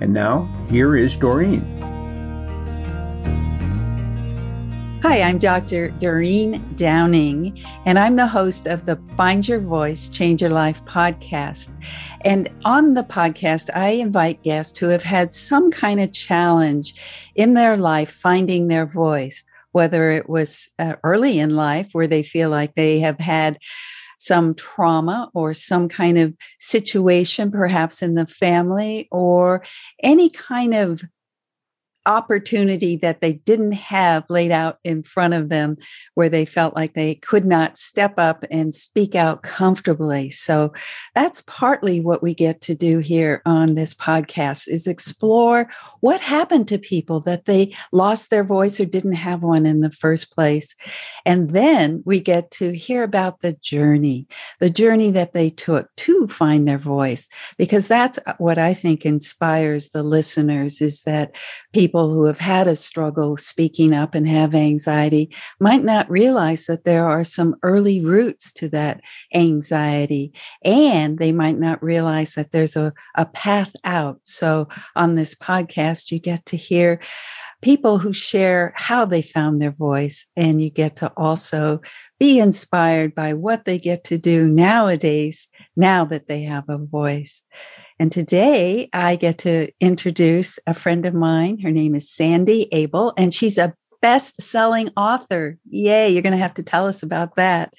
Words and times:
And 0.00 0.14
now, 0.14 0.48
here 0.70 0.96
is 0.96 1.16
Doreen. 1.16 1.64
Hi, 5.02 5.22
I'm 5.22 5.38
Dr. 5.38 5.90
Doreen 5.90 6.62
Downing, 6.76 7.64
and 7.84 7.98
I'm 7.98 8.14
the 8.14 8.26
host 8.26 8.68
of 8.68 8.86
the 8.86 9.00
Find 9.16 9.46
Your 9.46 9.58
Voice, 9.58 10.08
Change 10.08 10.40
Your 10.40 10.50
Life 10.50 10.84
podcast. 10.84 11.74
And 12.24 12.48
on 12.64 12.94
the 12.94 13.02
podcast, 13.02 13.70
I 13.74 13.90
invite 13.90 14.44
guests 14.44 14.78
who 14.78 14.86
have 14.88 15.02
had 15.02 15.32
some 15.32 15.70
kind 15.72 16.00
of 16.00 16.12
challenge 16.12 16.94
in 17.34 17.54
their 17.54 17.76
life 17.76 18.10
finding 18.10 18.68
their 18.68 18.86
voice, 18.86 19.44
whether 19.72 20.12
it 20.12 20.28
was 20.28 20.68
uh, 20.78 20.94
early 21.02 21.40
in 21.40 21.56
life 21.56 21.88
where 21.90 22.06
they 22.06 22.22
feel 22.22 22.50
like 22.50 22.76
they 22.76 23.00
have 23.00 23.18
had 23.18 23.58
some 24.18 24.54
trauma 24.54 25.30
or 25.34 25.54
some 25.54 25.88
kind 25.88 26.18
of 26.18 26.34
situation, 26.58 27.50
perhaps 27.50 28.02
in 28.02 28.14
the 28.14 28.26
family, 28.26 29.08
or 29.10 29.64
any 30.02 30.28
kind 30.30 30.74
of 30.74 31.02
opportunity 32.08 32.96
that 32.96 33.20
they 33.20 33.34
didn't 33.34 33.72
have 33.72 34.24
laid 34.28 34.50
out 34.50 34.78
in 34.82 35.02
front 35.02 35.34
of 35.34 35.48
them 35.48 35.76
where 36.14 36.28
they 36.28 36.44
felt 36.44 36.74
like 36.74 36.94
they 36.94 37.16
could 37.16 37.44
not 37.44 37.78
step 37.78 38.14
up 38.18 38.44
and 38.50 38.74
speak 38.74 39.14
out 39.14 39.42
comfortably. 39.42 40.30
So 40.30 40.72
that's 41.14 41.42
partly 41.42 42.00
what 42.00 42.22
we 42.22 42.34
get 42.34 42.60
to 42.62 42.74
do 42.74 42.98
here 42.98 43.42
on 43.46 43.74
this 43.74 43.94
podcast 43.94 44.66
is 44.66 44.86
explore 44.86 45.68
what 46.00 46.20
happened 46.20 46.66
to 46.68 46.78
people 46.78 47.20
that 47.20 47.44
they 47.44 47.74
lost 47.92 48.30
their 48.30 48.44
voice 48.44 48.80
or 48.80 48.86
didn't 48.86 49.12
have 49.12 49.42
one 49.42 49.66
in 49.66 49.80
the 49.80 49.90
first 49.90 50.34
place. 50.34 50.74
And 51.26 51.50
then 51.50 52.02
we 52.04 52.20
get 52.20 52.50
to 52.52 52.72
hear 52.72 53.02
about 53.02 53.40
the 53.40 53.52
journey 53.52 54.26
the 54.60 54.70
journey 54.70 55.10
that 55.10 55.32
they 55.32 55.50
took 55.50 55.94
to 55.96 56.26
find 56.26 56.66
their 56.66 56.78
voice 56.78 57.28
because 57.56 57.88
that's 57.88 58.18
what 58.38 58.58
i 58.58 58.72
think 58.72 59.04
inspires 59.04 59.88
the 59.90 60.02
listeners 60.02 60.80
is 60.80 61.02
that 61.02 61.34
people 61.72 61.97
people 61.98 62.14
who 62.14 62.26
have 62.26 62.38
had 62.38 62.68
a 62.68 62.76
struggle 62.76 63.36
speaking 63.36 63.92
up 63.92 64.14
and 64.14 64.28
have 64.28 64.54
anxiety 64.54 65.34
might 65.58 65.82
not 65.82 66.08
realize 66.08 66.66
that 66.66 66.84
there 66.84 67.04
are 67.04 67.24
some 67.24 67.56
early 67.64 68.00
roots 68.00 68.52
to 68.52 68.68
that 68.68 69.00
anxiety. 69.34 70.32
And 70.64 71.18
they 71.18 71.32
might 71.32 71.58
not 71.58 71.82
realize 71.82 72.34
that 72.34 72.52
there's 72.52 72.76
a, 72.76 72.92
a 73.16 73.26
path 73.26 73.74
out. 73.82 74.20
So 74.22 74.68
on 74.94 75.16
this 75.16 75.34
podcast, 75.34 76.12
you 76.12 76.20
get 76.20 76.46
to 76.46 76.56
hear 76.56 77.00
people 77.62 77.98
who 77.98 78.12
share 78.12 78.72
how 78.76 79.04
they 79.04 79.20
found 79.20 79.60
their 79.60 79.72
voice, 79.72 80.24
and 80.36 80.62
you 80.62 80.70
get 80.70 80.94
to 80.96 81.12
also 81.16 81.80
be 82.20 82.38
inspired 82.38 83.12
by 83.12 83.34
what 83.34 83.64
they 83.64 83.80
get 83.80 84.04
to 84.04 84.18
do 84.18 84.46
nowadays, 84.46 85.48
now 85.74 86.04
that 86.04 86.28
they 86.28 86.42
have 86.42 86.68
a 86.68 86.78
voice. 86.78 87.44
And 88.00 88.12
today 88.12 88.88
I 88.92 89.16
get 89.16 89.38
to 89.38 89.72
introduce 89.80 90.58
a 90.66 90.74
friend 90.74 91.04
of 91.04 91.14
mine. 91.14 91.58
Her 91.58 91.72
name 91.72 91.96
is 91.96 92.08
Sandy 92.08 92.68
Abel, 92.72 93.12
and 93.16 93.34
she's 93.34 93.58
a 93.58 93.74
best 94.00 94.40
selling 94.40 94.90
author. 94.96 95.58
Yay, 95.68 96.08
you're 96.10 96.22
going 96.22 96.32
to 96.32 96.36
have 96.36 96.54
to 96.54 96.62
tell 96.62 96.86
us 96.86 97.02
about 97.02 97.36
that. 97.36 97.72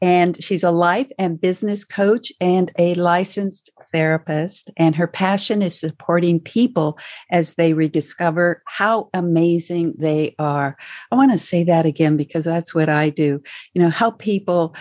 And 0.00 0.42
she's 0.42 0.64
a 0.64 0.70
life 0.70 1.08
and 1.18 1.40
business 1.40 1.84
coach 1.84 2.32
and 2.40 2.72
a 2.78 2.94
licensed 2.94 3.70
therapist. 3.92 4.70
And 4.76 4.96
her 4.96 5.06
passion 5.06 5.62
is 5.62 5.78
supporting 5.78 6.40
people 6.40 6.98
as 7.30 7.54
they 7.54 7.74
rediscover 7.74 8.62
how 8.66 9.10
amazing 9.14 9.94
they 9.98 10.34
are. 10.38 10.76
I 11.10 11.16
want 11.16 11.32
to 11.32 11.38
say 11.38 11.64
that 11.64 11.86
again 11.86 12.16
because 12.16 12.44
that's 12.44 12.74
what 12.74 12.88
I 12.88 13.10
do. 13.10 13.42
You 13.74 13.82
know, 13.82 13.90
help 13.90 14.18
people, 14.18 14.74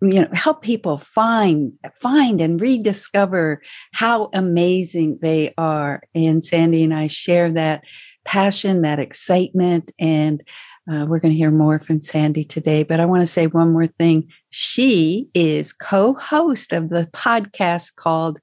you 0.00 0.22
know, 0.22 0.28
help 0.32 0.62
people 0.62 0.98
find, 0.98 1.76
find 2.00 2.40
and 2.40 2.60
rediscover 2.60 3.62
how 3.92 4.30
amazing 4.32 5.18
they 5.20 5.52
are. 5.58 6.02
And 6.14 6.42
Sandy 6.42 6.82
and 6.82 6.94
I 6.94 7.06
share 7.06 7.52
that 7.52 7.84
passion, 8.24 8.82
that 8.82 8.98
excitement. 8.98 9.92
And 9.98 10.42
uh, 10.90 11.06
we're 11.06 11.20
going 11.20 11.32
to 11.32 11.38
hear 11.38 11.50
more 11.50 11.78
from 11.78 12.00
Sandy 12.00 12.44
today. 12.44 12.82
But 12.82 13.00
I 13.00 13.06
want 13.06 13.20
to 13.20 13.26
say 13.26 13.46
one 13.46 13.72
more 13.72 13.86
thing. 13.86 14.28
She 14.50 15.28
is 15.34 15.72
co 15.72 16.14
host 16.14 16.72
of 16.72 16.88
the 16.90 17.08
podcast 17.12 17.96
called 17.96 18.38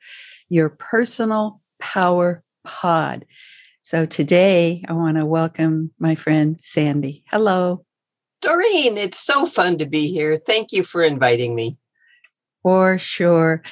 Your 0.49 0.69
Personal 0.69 1.61
Power 1.79 2.43
Pod. 2.63 3.25
So 3.81 4.05
today 4.05 4.83
I 4.87 4.93
want 4.93 5.17
to 5.17 5.25
welcome 5.25 5.91
my 5.99 6.15
friend 6.15 6.59
Sandy. 6.61 7.23
Hello. 7.31 7.85
Doreen, 8.41 8.97
it's 8.97 9.19
so 9.19 9.45
fun 9.45 9.77
to 9.79 9.85
be 9.85 10.11
here. 10.11 10.37
Thank 10.37 10.71
you 10.71 10.83
for 10.83 11.03
inviting 11.03 11.55
me. 11.55 11.77
For 12.63 12.97
sure. 12.97 13.63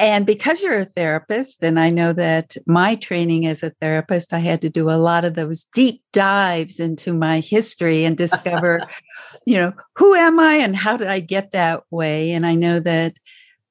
And 0.00 0.24
because 0.24 0.62
you're 0.62 0.78
a 0.78 0.84
therapist, 0.86 1.62
and 1.62 1.78
I 1.78 1.90
know 1.90 2.14
that 2.14 2.56
my 2.66 2.94
training 2.94 3.44
as 3.44 3.62
a 3.62 3.68
therapist, 3.82 4.32
I 4.32 4.38
had 4.38 4.62
to 4.62 4.70
do 4.70 4.88
a 4.88 4.96
lot 4.96 5.26
of 5.26 5.34
those 5.34 5.64
deep 5.64 6.02
dives 6.14 6.80
into 6.80 7.12
my 7.12 7.40
history 7.40 8.04
and 8.04 8.16
discover, 8.16 8.80
you 9.46 9.56
know, 9.56 9.74
who 9.96 10.14
am 10.14 10.40
I 10.40 10.54
and 10.54 10.74
how 10.74 10.96
did 10.96 11.08
I 11.08 11.20
get 11.20 11.52
that 11.52 11.82
way? 11.90 12.32
And 12.32 12.46
I 12.46 12.54
know 12.54 12.80
that 12.80 13.18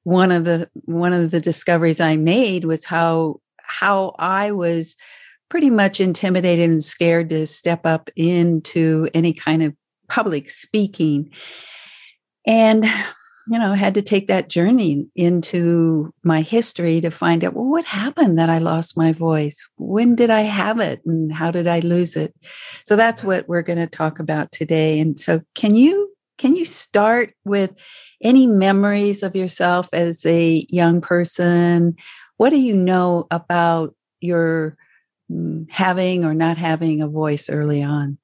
one 0.04 0.30
of 0.30 0.44
the 0.44 0.70
one 0.84 1.12
of 1.12 1.32
the 1.32 1.40
discoveries 1.40 2.00
I 2.00 2.16
made 2.16 2.64
was 2.64 2.84
how 2.84 3.40
how 3.58 4.14
I 4.20 4.52
was 4.52 4.96
pretty 5.48 5.68
much 5.68 6.00
intimidated 6.00 6.70
and 6.70 6.82
scared 6.82 7.28
to 7.30 7.44
step 7.44 7.84
up 7.84 8.08
into 8.14 9.08
any 9.14 9.32
kind 9.32 9.64
of 9.64 9.74
public 10.08 10.48
speaking. 10.48 11.32
And 12.46 12.84
you 13.50 13.58
know, 13.58 13.72
had 13.72 13.94
to 13.94 14.02
take 14.02 14.28
that 14.28 14.48
journey 14.48 15.10
into 15.16 16.14
my 16.22 16.40
history 16.40 17.00
to 17.00 17.10
find 17.10 17.42
out, 17.42 17.54
well, 17.54 17.64
what 17.64 17.84
happened 17.84 18.38
that 18.38 18.48
I 18.48 18.58
lost 18.58 18.96
my 18.96 19.12
voice? 19.12 19.68
When 19.76 20.14
did 20.14 20.30
I 20.30 20.42
have 20.42 20.78
it 20.78 21.00
and 21.04 21.32
how 21.32 21.50
did 21.50 21.66
I 21.66 21.80
lose 21.80 22.14
it? 22.14 22.32
So 22.86 22.94
that's 22.94 23.24
what 23.24 23.48
we're 23.48 23.62
going 23.62 23.80
to 23.80 23.88
talk 23.88 24.20
about 24.20 24.52
today. 24.52 25.00
And 25.00 25.18
so 25.18 25.40
can 25.56 25.74
you 25.74 26.12
can 26.38 26.54
you 26.54 26.64
start 26.64 27.34
with 27.44 27.72
any 28.22 28.46
memories 28.46 29.24
of 29.24 29.34
yourself 29.34 29.88
as 29.92 30.24
a 30.24 30.64
young 30.70 31.00
person? 31.00 31.96
What 32.36 32.50
do 32.50 32.56
you 32.56 32.74
know 32.74 33.26
about 33.32 33.96
your 34.20 34.76
mm, 35.30 35.68
having 35.70 36.24
or 36.24 36.34
not 36.34 36.56
having 36.56 37.02
a 37.02 37.08
voice 37.08 37.50
early 37.50 37.82
on? 37.82 38.16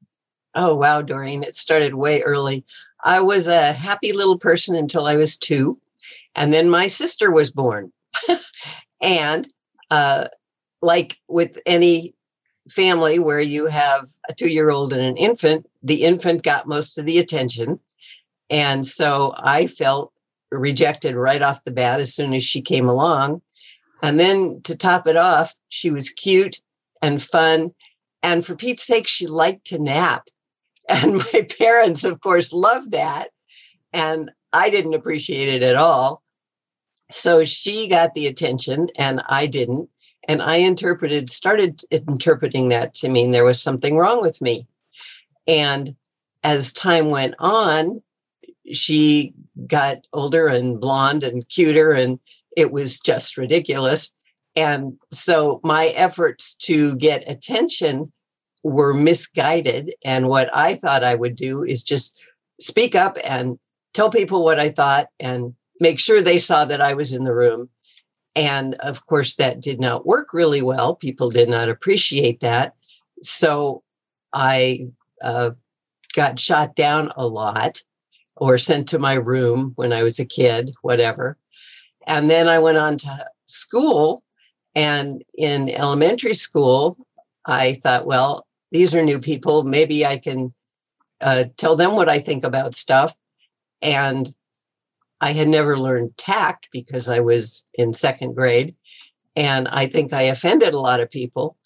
Oh, 0.54 0.75
wow, 0.75 1.03
Doreen. 1.03 1.42
It 1.42 1.54
started 1.54 1.97
way 1.97 2.22
early. 2.22 2.65
I 3.06 3.20
was 3.20 3.46
a 3.46 3.72
happy 3.72 4.12
little 4.12 4.36
person 4.36 4.74
until 4.74 5.06
I 5.06 5.14
was 5.14 5.38
two. 5.38 5.78
And 6.34 6.52
then 6.52 6.68
my 6.68 6.88
sister 6.88 7.30
was 7.30 7.52
born. 7.52 7.92
and 9.00 9.48
uh, 9.92 10.26
like 10.82 11.16
with 11.28 11.60
any 11.66 12.14
family 12.68 13.20
where 13.20 13.40
you 13.40 13.66
have 13.68 14.08
a 14.28 14.34
two 14.34 14.48
year 14.48 14.70
old 14.70 14.92
and 14.92 15.02
an 15.02 15.16
infant, 15.16 15.70
the 15.84 16.02
infant 16.02 16.42
got 16.42 16.66
most 16.66 16.98
of 16.98 17.06
the 17.06 17.18
attention. 17.18 17.78
And 18.50 18.84
so 18.84 19.34
I 19.38 19.68
felt 19.68 20.12
rejected 20.50 21.14
right 21.14 21.42
off 21.42 21.62
the 21.62 21.70
bat 21.70 22.00
as 22.00 22.12
soon 22.12 22.34
as 22.34 22.42
she 22.42 22.60
came 22.60 22.88
along. 22.88 23.41
And 24.02 24.18
then 24.18 24.60
to 24.62 24.76
top 24.76 25.06
it 25.06 25.16
off, 25.16 25.54
she 25.68 25.92
was 25.92 26.10
cute 26.10 26.60
and 27.02 27.22
fun. 27.22 27.72
And 28.24 28.44
for 28.44 28.56
Pete's 28.56 28.82
sake, 28.82 29.06
she 29.06 29.28
liked 29.28 29.64
to 29.66 29.78
nap. 29.78 30.28
And 30.88 31.16
my 31.33 31.47
parents, 31.59 32.04
of 32.04 32.21
course, 32.21 32.53
loved 32.53 32.92
that. 32.92 33.28
And 33.92 34.30
I 34.53 34.71
didn't 34.71 34.94
appreciate 34.94 35.48
it 35.48 35.62
at 35.62 35.77
all. 35.77 36.22
So 37.10 37.44
she 37.44 37.88
got 37.88 38.15
the 38.15 38.27
attention 38.27 38.88
and 38.98 39.22
I 39.28 39.47
didn't. 39.47 39.88
And 40.28 40.42
I 40.42 40.56
interpreted, 40.56 41.30
started 41.30 41.83
interpreting 41.91 42.68
that 42.71 42.94
to 42.94 43.09
mean 43.09 43.30
there 43.30 43.44
was 43.44 43.62
something 43.62 43.97
wrong 43.97 44.21
with 44.21 44.42
me. 44.42 44.66
And 45.47 45.94
as 46.42 46.72
time 46.72 47.10
went 47.10 47.34
on, 47.38 48.03
she 48.72 49.34
got 49.66 49.98
older 50.12 50.48
and 50.48 50.80
blonde 50.80 51.22
and 51.22 51.48
cuter, 51.48 51.92
and 51.92 52.18
it 52.56 52.72
was 52.72 53.00
just 53.00 53.36
ridiculous. 53.36 54.12
And 54.56 54.98
so 55.12 55.60
my 55.62 55.92
efforts 55.94 56.54
to 56.62 56.97
get 56.97 57.28
attention 57.30 58.12
were 58.66 58.95
misguided. 58.95 59.95
And 60.04 60.28
what 60.28 60.54
I 60.54 60.74
thought 60.74 61.04
I 61.04 61.15
would 61.15 61.36
do 61.36 61.63
is 61.63 61.83
just 61.83 62.16
speak 62.60 62.95
up 62.95 63.16
and 63.28 63.59
tell 63.95 64.10
people 64.10 64.42
what 64.42 64.59
I 64.59 64.71
thought 64.71 65.09
and 65.21 65.54
make 65.80 65.98
sure 65.98 66.21
they 66.21 66.39
saw 66.39 66.65
that 66.65 66.80
I 66.80 66.95
was 66.95 67.13
in 67.13 67.24
the 67.24 67.34
room. 67.34 67.68
And 68.34 68.74
of 68.77 69.07
course, 69.07 69.36
that 69.36 69.60
did 69.60 69.80
not 69.80 70.07
work 70.07 70.34
really 70.34 70.63
well. 70.63 70.95
People 70.95 71.30
did 71.30 71.48
not 71.48 71.68
appreciate 71.68 72.41
that. 72.41 72.74
So 73.22 73.83
I 74.33 74.89
uh, 75.22 75.51
got 76.15 76.39
shot 76.39 76.74
down 76.74 77.12
a 77.16 77.27
lot 77.27 77.83
or 78.36 78.59
sent 78.59 78.89
to 78.89 78.98
my 78.98 79.15
room 79.15 79.72
when 79.77 79.92
I 79.92 80.03
was 80.03 80.19
a 80.19 80.27
kid, 80.27 80.74
whatever. 80.83 81.39
And 82.07 82.28
then 82.28 82.48
I 82.48 82.59
went 82.59 82.78
on 82.78 82.98
to 82.98 83.27
school. 83.47 84.22
And 84.74 85.22
in 85.39 85.71
elementary 85.71 86.34
school, 86.34 86.98
I 87.47 87.74
thought, 87.83 88.07
well, 88.07 88.46
these 88.76 88.94
are 88.94 89.02
new 89.02 89.18
people. 89.18 89.64
Maybe 89.64 90.04
I 90.04 90.18
can 90.18 90.52
uh, 91.22 91.44
tell 91.56 91.76
them 91.76 91.96
what 91.96 92.10
I 92.10 92.18
think 92.18 92.44
about 92.44 92.74
stuff. 92.74 93.16
And 93.80 94.34
I 95.22 95.32
had 95.32 95.48
never 95.48 95.78
learned 95.78 96.18
tact 96.18 96.68
because 96.72 97.08
I 97.08 97.20
was 97.20 97.64
in 97.72 97.94
second 97.94 98.34
grade. 98.34 98.74
And 99.34 99.66
I 99.68 99.86
think 99.86 100.12
I 100.12 100.22
offended 100.22 100.74
a 100.74 100.78
lot 100.78 101.00
of 101.00 101.10
people. 101.10 101.56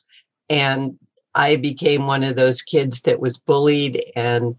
And 0.48 0.98
I 1.34 1.56
became 1.56 2.06
one 2.06 2.22
of 2.22 2.36
those 2.36 2.62
kids 2.62 3.00
that 3.02 3.20
was 3.20 3.38
bullied 3.38 4.04
and 4.14 4.54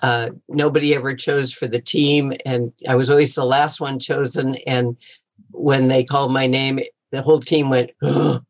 uh, 0.00 0.30
nobody 0.48 0.94
ever 0.94 1.12
chose 1.12 1.52
for 1.52 1.66
the 1.66 1.80
team. 1.80 2.32
And 2.44 2.72
I 2.88 2.94
was 2.94 3.10
always 3.10 3.34
the 3.34 3.44
last 3.44 3.80
one 3.80 3.98
chosen. 3.98 4.54
And 4.64 4.96
when 5.50 5.88
they 5.88 6.04
called 6.04 6.32
my 6.32 6.46
name, 6.46 6.78
the 7.10 7.22
whole 7.22 7.40
team 7.40 7.68
went, 7.68 7.90
oh. 8.02 8.40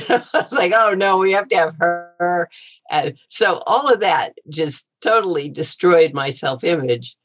I 0.08 0.22
was 0.34 0.52
like, 0.52 0.72
oh 0.74 0.94
no, 0.96 1.18
we 1.18 1.32
have 1.32 1.48
to 1.48 1.56
have 1.56 1.74
her. 1.78 2.48
And 2.90 3.18
so 3.28 3.60
all 3.66 3.92
of 3.92 4.00
that 4.00 4.34
just 4.48 4.88
totally 5.00 5.48
destroyed 5.48 6.14
my 6.14 6.30
self 6.30 6.64
image. 6.64 7.16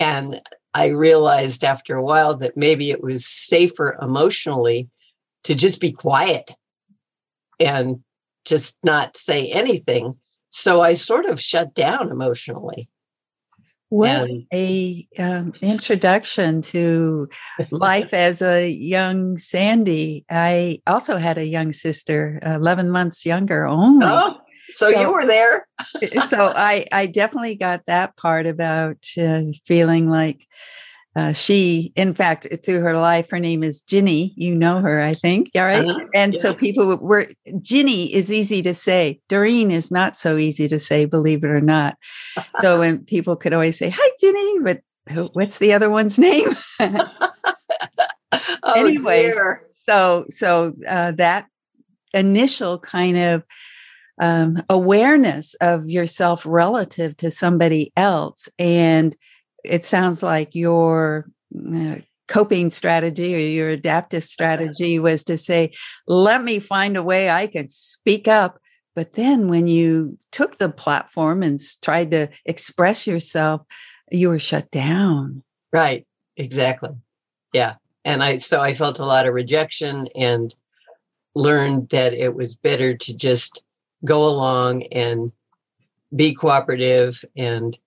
And 0.00 0.40
I 0.74 0.88
realized 0.88 1.64
after 1.64 1.96
a 1.96 2.02
while 2.02 2.36
that 2.36 2.56
maybe 2.56 2.90
it 2.90 3.02
was 3.02 3.26
safer 3.26 3.98
emotionally 4.00 4.88
to 5.44 5.54
just 5.54 5.80
be 5.80 5.92
quiet 5.92 6.52
and 7.58 8.02
just 8.44 8.78
not 8.84 9.16
say 9.16 9.50
anything. 9.50 10.14
So 10.50 10.80
I 10.80 10.94
sort 10.94 11.26
of 11.26 11.40
shut 11.40 11.74
down 11.74 12.10
emotionally. 12.10 12.88
What 13.90 14.30
a 14.52 15.06
um, 15.18 15.54
introduction 15.62 16.60
to 16.62 17.28
life 17.70 18.12
as 18.12 18.42
a 18.42 18.68
young 18.68 19.38
Sandy. 19.38 20.26
I 20.30 20.82
also 20.86 21.16
had 21.16 21.38
a 21.38 21.46
young 21.46 21.72
sister, 21.72 22.38
eleven 22.42 22.90
months 22.90 23.24
younger 23.24 23.66
only. 23.66 24.06
Oh, 24.06 24.36
so, 24.72 24.90
so 24.90 25.00
you 25.00 25.10
were 25.10 25.24
there. 25.24 25.66
so 26.28 26.52
I 26.54 26.84
I 26.92 27.06
definitely 27.06 27.56
got 27.56 27.86
that 27.86 28.16
part 28.16 28.46
about 28.46 29.06
uh, 29.18 29.40
feeling 29.64 30.10
like 30.10 30.46
uh, 31.16 31.32
she, 31.32 31.92
in 31.96 32.14
fact, 32.14 32.46
through 32.64 32.80
her 32.80 32.96
life, 32.96 33.26
her 33.30 33.40
name 33.40 33.64
is 33.64 33.80
Ginny. 33.80 34.32
You 34.36 34.54
know 34.54 34.80
her, 34.80 35.00
I 35.00 35.14
think. 35.14 35.50
All 35.56 35.62
right? 35.62 35.84
uh-huh. 35.84 36.06
And 36.14 36.34
yeah. 36.34 36.40
so 36.40 36.54
people 36.54 36.96
were, 36.96 37.26
Ginny 37.60 38.12
is 38.14 38.30
easy 38.30 38.62
to 38.62 38.74
say. 38.74 39.20
Doreen 39.28 39.70
is 39.70 39.90
not 39.90 40.14
so 40.14 40.36
easy 40.36 40.68
to 40.68 40.78
say, 40.78 41.06
believe 41.06 41.42
it 41.42 41.50
or 41.50 41.60
not. 41.60 41.96
so 42.60 42.78
when 42.80 43.04
people 43.04 43.36
could 43.36 43.52
always 43.52 43.78
say, 43.78 43.92
Hi, 43.92 44.10
Ginny, 44.20 44.60
but 44.60 45.30
what's 45.32 45.58
the 45.58 45.72
other 45.72 45.90
one's 45.90 46.18
name? 46.20 46.50
oh, 46.80 48.74
anyway, 48.76 49.32
so, 49.88 50.26
so 50.28 50.74
uh, 50.86 51.12
that 51.12 51.46
initial 52.14 52.78
kind 52.78 53.18
of 53.18 53.44
um, 54.20 54.62
awareness 54.68 55.54
of 55.60 55.88
yourself 55.88 56.44
relative 56.46 57.16
to 57.16 57.30
somebody 57.30 57.92
else 57.96 58.48
and 58.58 59.16
it 59.68 59.84
sounds 59.84 60.22
like 60.22 60.54
your 60.54 61.30
uh, 61.74 61.96
coping 62.28 62.70
strategy 62.70 63.34
or 63.34 63.38
your 63.38 63.68
adaptive 63.70 64.24
strategy 64.24 64.98
was 64.98 65.24
to 65.24 65.36
say, 65.36 65.72
let 66.06 66.42
me 66.42 66.58
find 66.58 66.96
a 66.96 67.02
way 67.02 67.30
I 67.30 67.46
can 67.46 67.68
speak 67.68 68.28
up. 68.28 68.58
But 68.94 69.14
then 69.14 69.48
when 69.48 69.66
you 69.66 70.18
took 70.32 70.58
the 70.58 70.68
platform 70.68 71.42
and 71.42 71.58
tried 71.82 72.10
to 72.10 72.28
express 72.44 73.06
yourself, 73.06 73.62
you 74.10 74.28
were 74.28 74.38
shut 74.38 74.70
down. 74.70 75.42
Right. 75.72 76.06
Exactly. 76.36 76.90
Yeah. 77.52 77.74
And 78.04 78.22
I, 78.22 78.38
so 78.38 78.60
I 78.60 78.74
felt 78.74 78.98
a 78.98 79.04
lot 79.04 79.26
of 79.26 79.34
rejection 79.34 80.08
and 80.14 80.54
learned 81.34 81.90
that 81.90 82.14
it 82.14 82.34
was 82.34 82.54
better 82.56 82.96
to 82.96 83.16
just 83.16 83.62
go 84.04 84.28
along 84.28 84.84
and 84.84 85.32
be 86.14 86.34
cooperative 86.34 87.24
and 87.36 87.78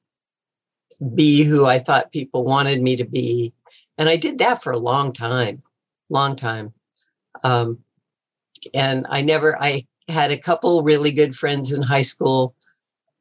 be 1.15 1.43
who 1.43 1.65
I 1.65 1.79
thought 1.79 2.11
people 2.11 2.45
wanted 2.45 2.81
me 2.81 2.95
to 2.95 3.05
be. 3.05 3.53
And 3.97 4.07
I 4.07 4.15
did 4.15 4.39
that 4.39 4.61
for 4.61 4.71
a 4.71 4.79
long 4.79 5.13
time, 5.13 5.61
long 6.09 6.35
time. 6.35 6.73
Um, 7.43 7.79
and 8.73 9.05
I 9.09 9.21
never, 9.21 9.61
I 9.61 9.87
had 10.07 10.31
a 10.31 10.37
couple 10.37 10.83
really 10.83 11.11
good 11.11 11.35
friends 11.35 11.71
in 11.71 11.81
high 11.81 12.03
school 12.03 12.55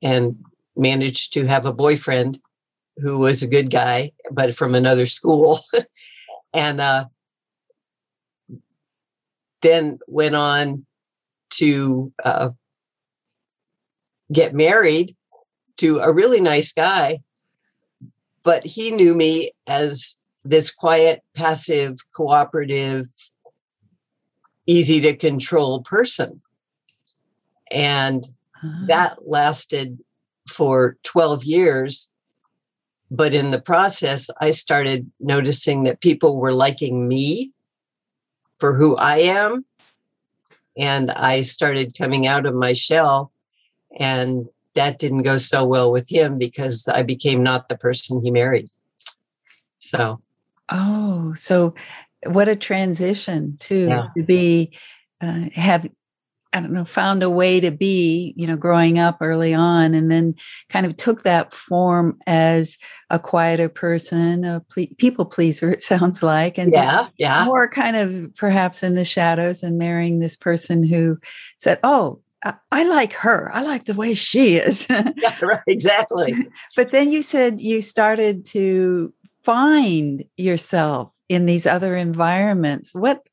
and 0.02 0.36
managed 0.76 1.32
to 1.34 1.46
have 1.46 1.66
a 1.66 1.72
boyfriend 1.72 2.38
who 2.98 3.18
was 3.18 3.42
a 3.42 3.48
good 3.48 3.70
guy, 3.70 4.10
but 4.30 4.54
from 4.54 4.74
another 4.74 5.06
school. 5.06 5.60
and 6.52 6.80
uh, 6.80 7.06
then 9.62 9.98
went 10.06 10.34
on 10.34 10.84
to 11.50 12.12
uh, 12.24 12.50
get 14.32 14.54
married 14.54 15.16
to 15.78 15.98
a 15.98 16.12
really 16.12 16.40
nice 16.40 16.72
guy 16.72 17.20
but 18.42 18.64
he 18.64 18.90
knew 18.90 19.14
me 19.14 19.50
as 19.66 20.18
this 20.44 20.70
quiet, 20.70 21.22
passive, 21.34 21.98
cooperative, 22.12 23.06
easy 24.66 25.00
to 25.00 25.16
control 25.16 25.82
person. 25.82 26.40
And 27.70 28.24
uh-huh. 28.56 28.86
that 28.86 29.28
lasted 29.28 29.98
for 30.48 30.96
12 31.04 31.44
years. 31.44 32.08
But 33.10 33.34
in 33.34 33.50
the 33.50 33.60
process, 33.60 34.30
I 34.40 34.52
started 34.52 35.10
noticing 35.18 35.84
that 35.84 36.00
people 36.00 36.38
were 36.38 36.54
liking 36.54 37.08
me 37.08 37.52
for 38.58 38.74
who 38.74 38.96
I 38.96 39.18
am. 39.18 39.64
And 40.76 41.10
I 41.10 41.42
started 41.42 41.98
coming 41.98 42.26
out 42.26 42.46
of 42.46 42.54
my 42.54 42.72
shell 42.72 43.32
and 43.98 44.48
that 44.74 44.98
didn't 44.98 45.22
go 45.22 45.38
so 45.38 45.64
well 45.64 45.90
with 45.90 46.08
him 46.08 46.38
because 46.38 46.88
I 46.88 47.02
became 47.02 47.42
not 47.42 47.68
the 47.68 47.76
person 47.76 48.20
he 48.22 48.30
married. 48.30 48.68
So, 49.78 50.20
oh, 50.68 51.34
so 51.34 51.74
what 52.26 52.48
a 52.48 52.56
transition 52.56 53.56
too 53.58 53.88
yeah. 53.88 54.06
to 54.16 54.22
be 54.22 54.72
uh, 55.20 55.44
have 55.54 55.86
I 56.52 56.60
don't 56.60 56.72
know 56.72 56.84
found 56.84 57.22
a 57.22 57.30
way 57.30 57.60
to 57.60 57.70
be 57.70 58.34
you 58.36 58.46
know 58.46 58.56
growing 58.56 58.98
up 58.98 59.18
early 59.20 59.54
on 59.54 59.94
and 59.94 60.10
then 60.10 60.34
kind 60.68 60.84
of 60.84 60.96
took 60.96 61.22
that 61.22 61.54
form 61.54 62.18
as 62.26 62.76
a 63.08 63.18
quieter 63.18 63.68
person 63.68 64.44
a 64.44 64.60
ple- 64.60 64.94
people 64.98 65.24
pleaser 65.24 65.70
it 65.70 65.82
sounds 65.82 66.22
like 66.22 66.58
and 66.58 66.72
yeah 66.74 67.08
yeah 67.18 67.44
more 67.46 67.68
kind 67.68 67.96
of 67.96 68.34
perhaps 68.34 68.82
in 68.82 68.96
the 68.96 69.04
shadows 69.04 69.62
and 69.62 69.78
marrying 69.78 70.18
this 70.18 70.36
person 70.36 70.82
who 70.82 71.18
said 71.56 71.78
oh 71.84 72.20
I 72.42 72.84
like 72.84 73.12
her. 73.14 73.50
I 73.52 73.62
like 73.62 73.84
the 73.84 73.94
way 73.94 74.14
she 74.14 74.56
is. 74.56 74.86
yeah, 74.90 75.38
right, 75.42 75.60
exactly. 75.66 76.34
but 76.76 76.90
then 76.90 77.12
you 77.12 77.22
said 77.22 77.60
you 77.60 77.82
started 77.82 78.46
to 78.46 79.12
find 79.42 80.24
yourself 80.36 81.12
in 81.28 81.46
these 81.46 81.66
other 81.66 81.96
environments. 81.96 82.94
What 82.94 83.26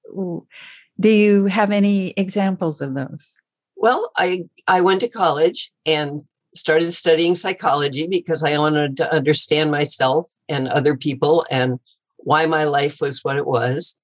do 1.00 1.10
you 1.10 1.46
have 1.46 1.72
any 1.72 2.12
examples 2.12 2.82
of 2.82 2.96
those? 2.96 3.38
Well, 3.76 4.12
I 4.18 4.46
I 4.68 4.82
went 4.82 5.02
to 5.02 5.10
college 5.10 5.72
and 5.86 6.24
started 6.56 6.92
studying 6.92 7.36
psychology 7.36 8.08
because 8.08 8.44
I 8.44 8.58
wanted 8.58 8.98
to 8.98 9.14
understand 9.14 9.72
myself 9.72 10.28
and 10.50 10.68
other 10.68 10.98
people 10.98 11.46
and 11.52 11.80
why 12.18 12.46
my 12.46 12.64
life 12.64 13.00
was 13.00 13.24
what 13.24 13.38
it 13.38 13.46
was. 13.46 13.98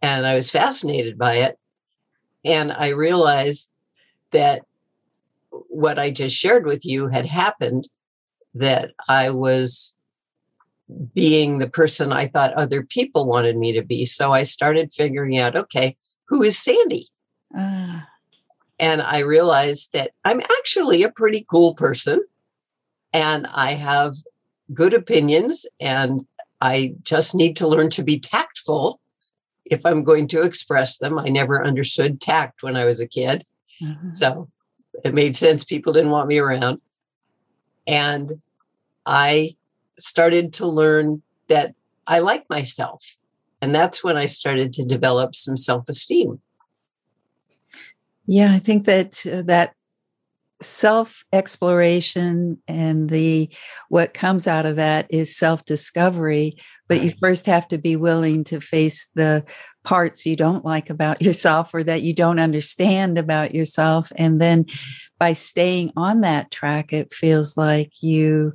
And 0.00 0.24
I 0.24 0.36
was 0.36 0.50
fascinated 0.50 1.18
by 1.18 1.36
it. 1.36 1.58
And 2.44 2.72
I 2.72 2.90
realized 2.90 3.70
that 4.32 4.62
what 5.68 5.98
I 5.98 6.10
just 6.10 6.36
shared 6.36 6.66
with 6.66 6.84
you 6.84 7.08
had 7.08 7.26
happened, 7.26 7.88
that 8.54 8.92
I 9.08 9.30
was 9.30 9.94
being 11.14 11.58
the 11.58 11.68
person 11.68 12.12
I 12.12 12.26
thought 12.26 12.52
other 12.54 12.82
people 12.82 13.26
wanted 13.26 13.56
me 13.56 13.72
to 13.72 13.82
be. 13.82 14.06
So 14.06 14.32
I 14.32 14.44
started 14.44 14.92
figuring 14.92 15.38
out 15.38 15.56
okay, 15.56 15.96
who 16.28 16.42
is 16.42 16.58
Sandy? 16.58 17.08
Uh. 17.56 18.00
And 18.78 19.00
I 19.00 19.20
realized 19.20 19.92
that 19.94 20.10
I'm 20.24 20.40
actually 20.40 21.02
a 21.02 21.10
pretty 21.10 21.46
cool 21.50 21.74
person 21.74 22.22
and 23.12 23.46
I 23.46 23.70
have 23.72 24.16
good 24.74 24.92
opinions 24.92 25.64
and 25.80 26.26
I 26.60 26.94
just 27.02 27.34
need 27.34 27.56
to 27.56 27.68
learn 27.68 27.90
to 27.90 28.04
be 28.04 28.18
tactful 28.18 29.00
if 29.64 29.84
I'm 29.84 30.04
going 30.04 30.28
to 30.28 30.42
express 30.42 30.98
them. 30.98 31.18
I 31.18 31.28
never 31.28 31.64
understood 31.64 32.20
tact 32.20 32.62
when 32.62 32.76
I 32.76 32.84
was 32.84 33.00
a 33.00 33.08
kid. 33.08 33.44
Mm-hmm. 33.82 34.14
So 34.14 34.48
it 35.04 35.14
made 35.14 35.36
sense. 35.36 35.64
People 35.64 35.92
didn't 35.92 36.10
want 36.10 36.28
me 36.28 36.38
around. 36.38 36.80
And 37.86 38.40
I 39.04 39.56
started 39.98 40.52
to 40.54 40.66
learn 40.66 41.22
that 41.48 41.74
I 42.06 42.20
like 42.20 42.48
myself 42.50 43.02
And 43.62 43.74
that's 43.74 44.04
when 44.04 44.16
I 44.16 44.26
started 44.26 44.72
to 44.74 44.84
develop 44.84 45.34
some 45.34 45.56
self 45.56 45.88
esteem. 45.88 46.40
Yeah, 48.26 48.52
I 48.52 48.58
think 48.58 48.84
that 48.84 49.24
uh, 49.26 49.42
that 49.46 49.74
self 50.60 51.24
exploration 51.32 52.58
and 52.66 53.10
the 53.10 53.50
what 53.88 54.14
comes 54.14 54.46
out 54.46 54.66
of 54.66 54.76
that 54.76 55.06
is 55.10 55.36
self 55.36 55.64
discovery 55.64 56.54
but 56.88 57.02
you 57.02 57.12
first 57.20 57.46
have 57.46 57.66
to 57.68 57.78
be 57.78 57.96
willing 57.96 58.44
to 58.44 58.60
face 58.60 59.10
the 59.14 59.44
parts 59.86 60.26
you 60.26 60.34
don't 60.34 60.64
like 60.64 60.90
about 60.90 61.22
yourself 61.22 61.72
or 61.72 61.82
that 61.84 62.02
you 62.02 62.12
don't 62.12 62.40
understand 62.40 63.16
about 63.16 63.54
yourself. 63.54 64.12
And 64.16 64.40
then 64.40 64.66
by 65.18 65.32
staying 65.32 65.92
on 65.96 66.20
that 66.20 66.50
track 66.50 66.92
it 66.92 67.14
feels 67.14 67.56
like 67.56 68.02
you 68.02 68.54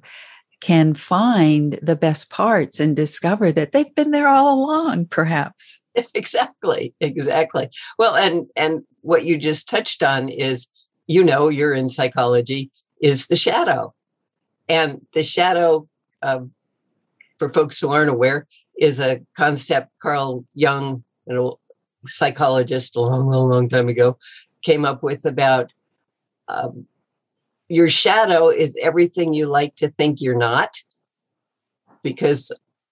can 0.59 0.93
find 0.93 1.79
the 1.81 1.95
best 1.95 2.29
parts 2.29 2.79
and 2.79 2.95
discover 2.95 3.51
that 3.51 3.71
they've 3.71 3.95
been 3.95 4.11
there 4.11 4.27
all 4.27 4.59
along 4.59 5.05
perhaps. 5.07 5.79
Exactly 6.13 6.93
exactly. 7.01 7.69
Well 7.97 8.15
and 8.15 8.47
and 8.55 8.81
what 9.01 9.25
you 9.25 9.37
just 9.37 9.67
touched 9.67 10.03
on 10.03 10.29
is 10.29 10.67
you 11.07 11.21
know 11.21 11.49
you're 11.49 11.73
in 11.73 11.89
psychology 11.89 12.71
is 13.01 13.27
the 13.27 13.35
shadow. 13.35 13.93
And 14.69 15.05
the 15.13 15.23
shadow 15.23 15.87
uh, 16.21 16.41
for 17.39 17.51
folks 17.51 17.79
who 17.79 17.89
aren't 17.89 18.09
aware 18.09 18.47
is 18.79 18.99
a 19.01 19.19
concept 19.35 19.89
carl 20.01 20.45
jung 20.53 21.03
a 21.29 21.49
psychologist 22.05 22.95
a 22.95 23.01
long 23.01 23.29
long 23.29 23.49
long 23.49 23.69
time 23.69 23.87
ago 23.87 24.17
came 24.63 24.85
up 24.85 25.03
with 25.03 25.25
about 25.25 25.71
um, 26.47 26.85
your 27.69 27.87
shadow 27.87 28.49
is 28.49 28.77
everything 28.81 29.33
you 29.33 29.45
like 29.45 29.75
to 29.75 29.89
think 29.89 30.21
you're 30.21 30.37
not. 30.37 30.77
Because 32.03 32.51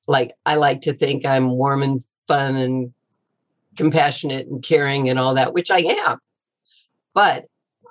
like 0.10 0.32
i 0.46 0.56
like 0.56 0.82
to 0.82 0.92
think 0.92 1.26
i'm 1.26 1.52
warm 1.52 1.84
and 1.84 2.02
fun 2.28 2.56
and 2.56 2.92
compassionate 3.78 4.48
and 4.48 4.64
caring 4.64 5.08
and 5.08 5.20
all 5.20 5.36
that 5.36 5.54
which 5.54 5.72
i 5.72 5.80
am. 5.80 6.18
But 7.14 7.46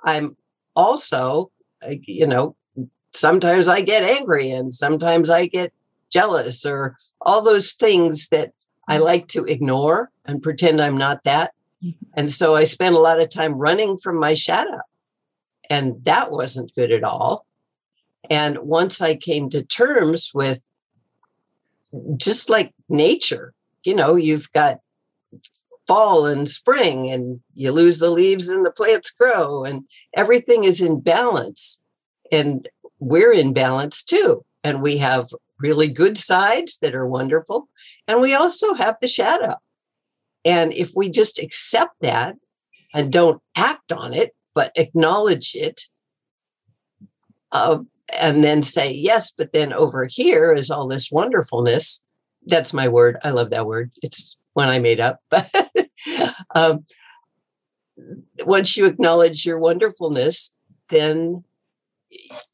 i'm 0.05 0.35
also 0.75 1.51
you 2.05 2.27
know 2.27 2.55
sometimes 3.13 3.67
i 3.67 3.81
get 3.81 4.03
angry 4.03 4.51
and 4.51 4.73
sometimes 4.73 5.29
i 5.29 5.47
get 5.47 5.73
jealous 6.11 6.65
or 6.65 6.97
all 7.21 7.41
those 7.41 7.73
things 7.73 8.29
that 8.29 8.51
i 8.87 8.97
like 8.97 9.27
to 9.27 9.43
ignore 9.45 10.11
and 10.29 10.43
pretend 10.43 10.81
i'm 10.81 10.97
not 10.97 11.23
that 11.23 11.51
mm-hmm. 11.83 12.05
and 12.15 12.29
so 12.29 12.55
i 12.55 12.63
spent 12.63 12.95
a 12.95 12.99
lot 12.99 13.19
of 13.19 13.29
time 13.29 13.53
running 13.53 13.97
from 13.97 14.19
my 14.19 14.33
shadow 14.33 14.79
and 15.69 16.03
that 16.05 16.31
wasn't 16.31 16.73
good 16.73 16.91
at 16.91 17.03
all. 17.03 17.45
And 18.29 18.57
once 18.59 19.01
I 19.01 19.15
came 19.15 19.49
to 19.51 19.63
terms 19.63 20.31
with 20.33 20.67
just 22.17 22.49
like 22.49 22.73
nature, 22.89 23.53
you 23.83 23.93
know, 23.95 24.15
you've 24.15 24.51
got 24.51 24.79
fall 25.87 26.25
and 26.25 26.49
spring 26.49 27.09
and 27.09 27.39
you 27.53 27.71
lose 27.71 27.99
the 27.99 28.09
leaves 28.09 28.49
and 28.49 28.65
the 28.65 28.71
plants 28.71 29.11
grow 29.11 29.63
and 29.63 29.83
everything 30.15 30.63
is 30.63 30.81
in 30.81 30.99
balance. 30.99 31.79
And 32.31 32.67
we're 32.99 33.31
in 33.31 33.53
balance 33.53 34.03
too. 34.03 34.43
And 34.63 34.81
we 34.81 34.97
have 34.97 35.29
really 35.59 35.87
good 35.87 36.17
sides 36.17 36.77
that 36.79 36.95
are 36.95 37.07
wonderful. 37.07 37.67
And 38.07 38.21
we 38.21 38.33
also 38.33 38.73
have 38.75 38.97
the 39.01 39.07
shadow. 39.07 39.55
And 40.45 40.73
if 40.73 40.91
we 40.95 41.09
just 41.09 41.39
accept 41.39 41.95
that 42.01 42.35
and 42.93 43.11
don't 43.11 43.41
act 43.55 43.91
on 43.91 44.13
it, 44.13 44.31
but 44.55 44.71
acknowledge 44.75 45.51
it 45.55 45.81
uh, 47.51 47.79
and 48.19 48.43
then 48.43 48.63
say 48.63 48.91
yes 48.91 49.31
but 49.31 49.53
then 49.53 49.71
over 49.71 50.07
here 50.09 50.53
is 50.53 50.71
all 50.71 50.87
this 50.87 51.11
wonderfulness 51.11 52.01
that's 52.45 52.73
my 52.73 52.87
word. 52.87 53.17
I 53.23 53.31
love 53.31 53.49
that 53.51 53.65
word. 53.65 53.91
It's 54.01 54.37
one 54.53 54.69
i 54.69 54.79
made 54.79 54.99
up. 54.99 55.19
But 55.29 55.49
um, 56.55 56.85
once 58.45 58.75
you 58.75 58.85
acknowledge 58.85 59.45
your 59.45 59.59
wonderfulness 59.59 60.55
then 60.89 61.43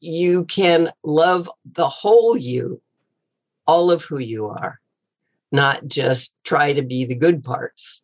you 0.00 0.44
can 0.44 0.90
love 1.02 1.50
the 1.64 1.86
whole 1.88 2.36
you 2.36 2.82
all 3.66 3.90
of 3.90 4.02
who 4.04 4.18
you 4.18 4.46
are 4.46 4.78
not 5.52 5.86
just 5.86 6.36
try 6.44 6.72
to 6.72 6.82
be 6.82 7.04
the 7.04 7.16
good 7.16 7.42
parts 7.42 8.02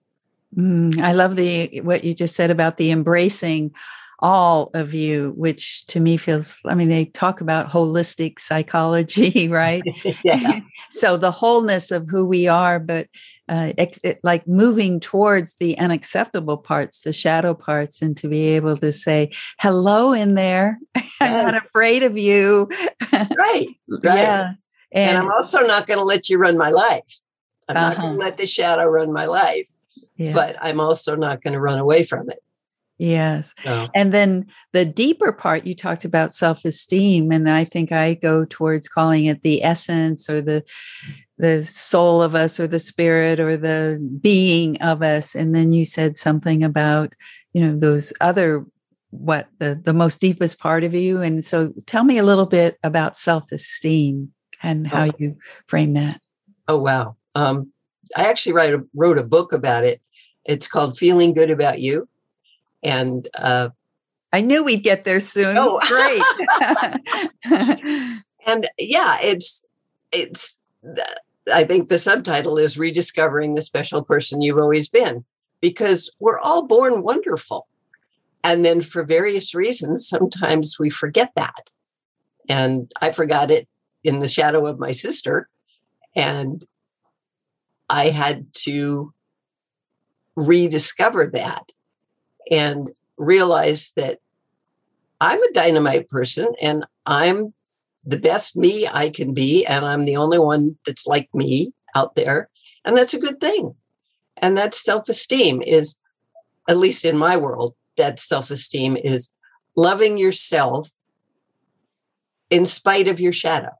Mm, 0.57 0.99
I 1.01 1.13
love 1.13 1.37
the 1.37 1.81
what 1.81 2.05
you 2.05 2.15
just 2.15 2.37
said 2.37 2.51
about 2.51 2.77
the 2.77 2.91
embracing 2.91 3.75
all 4.19 4.71
of 4.75 4.95
you, 4.95 5.33
which 5.37 5.85
to 5.89 5.99
me 5.99 6.17
feels, 6.17 6.61
I 6.65 6.77
mean, 6.77 6.89
they 6.89 7.07
talk 7.07 7.41
about 7.41 7.71
holistic 7.71 8.39
psychology, 8.39 9.49
right? 9.51 9.83
yeah. 10.25 10.61
so 10.91 11.17
the 11.17 11.33
wholeness 11.33 11.91
of 11.91 12.09
who 12.09 12.25
we 12.25 12.47
are, 12.47 12.79
but 12.79 13.09
uh, 13.49 13.73
ex- 13.79 13.99
it, 14.05 14.21
like 14.23 14.47
moving 14.47 15.01
towards 15.01 15.55
the 15.55 15.77
unacceptable 15.79 16.57
parts, 16.57 17.01
the 17.01 17.13
shadow 17.13 17.53
parts, 17.53 18.01
and 18.01 18.17
to 18.19 18.29
be 18.29 18.43
able 18.49 18.77
to 18.77 18.93
say, 18.93 19.33
hello 19.59 20.13
in 20.13 20.37
there. 20.37 20.79
I'm 21.21 21.33
not 21.33 21.57
afraid 21.57 22.05
of 22.05 22.17
you. 22.17 22.69
right. 23.13 23.29
Right. 23.37 23.69
Yeah. 23.89 24.53
And, 24.93 25.11
and 25.11 25.19
I'm 25.19 25.33
also 25.33 25.63
not 25.63 25.87
going 25.87 25.99
to 25.99 26.05
let 26.05 26.29
you 26.31 26.39
run 26.39 26.57
my 26.57 26.71
life. 26.71 27.21
I'm 27.69 27.77
uh-huh. 27.77 27.89
not 27.89 27.97
going 27.99 28.13
to 28.13 28.19
let 28.19 28.37
the 28.39 28.47
shadow 28.47 28.85
run 28.85 29.13
my 29.13 29.27
life 29.27 29.69
yes. 30.17 30.35
but 30.35 30.57
I'm 30.61 30.81
also 30.81 31.17
not 31.17 31.43
going 31.43 31.55
to 31.55 31.61
run 31.61 31.79
away 31.79 32.05
from 32.05 32.29
it. 32.31 32.39
Yes. 32.99 33.55
So. 33.65 33.89
And 33.95 34.15
then 34.15 34.47
the 34.73 34.85
deeper 34.85 35.33
part, 35.33 35.67
you 35.67 35.75
talked 35.75 36.05
about 36.05 36.33
self 36.33 36.65
esteem. 36.65 37.33
And 37.33 37.51
I 37.51 37.65
think 37.65 37.91
I 37.91 38.15
go 38.15 38.45
towards 38.45 38.87
calling 38.87 39.25
it 39.25 39.43
the 39.43 39.65
essence 39.65 40.31
or 40.31 40.41
the 40.41 40.63
the 41.39 41.65
soul 41.65 42.23
of 42.23 42.37
us 42.37 42.61
or 42.61 42.69
the 42.69 42.79
spirit 42.79 43.41
or 43.41 43.57
the 43.57 43.99
being 44.21 44.81
of 44.81 45.03
us. 45.03 45.35
And 45.35 45.55
then 45.55 45.73
you 45.73 45.85
said 45.85 46.17
something 46.17 46.63
about, 46.63 47.13
you 47.55 47.63
know, 47.63 47.77
those 47.77 48.13
other 48.21 48.65
what 49.11 49.49
the 49.59 49.75
the 49.83 49.95
most 49.95 50.21
deepest 50.21 50.61
part 50.61 50.85
of 50.85 50.95
you. 50.95 51.23
And 51.23 51.45
so 51.45 51.73
tell 51.87 52.05
me 52.05 52.19
a 52.19 52.25
little 52.25 52.47
bit 52.47 52.79
about 52.85 53.17
self 53.17 53.51
esteem 53.51 54.33
and 54.63 54.87
how 54.87 55.07
oh. 55.07 55.13
you 55.19 55.39
frame 55.67 55.95
that. 55.95 56.21
Oh 56.69 56.79
wow. 56.79 57.17
Um 57.35 57.73
I 58.17 58.29
actually 58.29 58.53
write 58.53 58.75
a, 58.75 58.85
wrote 58.95 59.19
a 59.19 59.27
book 59.27 59.53
about 59.53 59.85
it. 59.85 60.01
It's 60.45 60.69
called 60.69 60.99
Feeling 60.99 61.35
Good 61.35 61.51
About 61.51 61.81
You. 61.81 62.09
And 62.83 63.29
uh, 63.39 63.71
I 64.33 64.41
knew 64.41 64.65
we'd 64.65 64.83
get 64.83 65.05
there 65.05 65.21
soon. 65.21 65.57
Oh, 65.57 65.79
great. 65.87 66.23
and 68.47 68.69
yeah, 68.79 69.19
it's, 69.21 69.65
it's, 70.11 70.59
I 71.53 71.65
think 71.65 71.89
the 71.89 71.99
subtitle 71.99 72.59
is 72.59 72.79
Rediscovering 72.79 73.55
the 73.55 73.63
Special 73.63 74.03
Person 74.03 74.43
You've 74.43 74.59
Always 74.59 74.89
Been, 74.89 75.25
because 75.61 76.11
we're 76.19 76.41
all 76.41 76.67
born 76.67 77.03
wonderful. 77.03 77.69
And 78.45 78.65
then 78.65 78.81
for 78.81 79.05
various 79.05 79.55
reasons, 79.55 80.09
sometimes 80.09 80.77
we 80.79 80.91
forget 80.91 81.31
that. 81.37 81.71
And 82.49 82.91
I 83.01 83.13
forgot 83.13 83.53
it 83.53 83.69
in 84.03 84.19
the 84.19 84.29
shadow 84.29 84.67
of 84.67 84.81
my 84.81 84.91
sister. 84.91 85.49
And 86.17 86.65
I 87.93 88.07
had 88.07 88.47
to 88.65 89.13
rediscover 90.35 91.31
that 91.35 91.73
and 92.51 92.91
realize 93.19 93.93
that 93.97 94.19
I'm 95.21 95.41
a 95.41 95.53
dynamite 95.53 96.09
person 96.09 96.49
and 96.63 96.87
I'm 97.05 97.53
the 98.05 98.19
best 98.19 98.57
me 98.57 98.89
I 98.89 99.11
can 99.11 99.35
be. 99.35 99.67
And 99.67 99.85
I'm 99.85 100.05
the 100.05 100.17
only 100.17 100.39
one 100.39 100.77
that's 100.87 101.07
like 101.07 101.29
me 101.35 101.75
out 101.95 102.15
there. 102.15 102.49
And 102.87 102.97
that's 102.97 103.13
a 103.13 103.21
good 103.21 103.41
thing. 103.41 103.75
And 104.39 104.57
that 104.57 104.75
self 104.75 105.09
esteem 105.11 105.61
is, 105.61 105.95
at 106.69 106.79
least 106.79 107.05
in 107.05 107.17
my 107.17 107.37
world, 107.37 107.75
that 107.99 108.19
self 108.19 108.51
esteem 108.51 108.97
is 108.97 109.31
loving 109.77 110.17
yourself 110.17 110.91
in 112.49 112.65
spite 112.65 113.07
of 113.07 113.21
your 113.21 113.33
shadow 113.33 113.73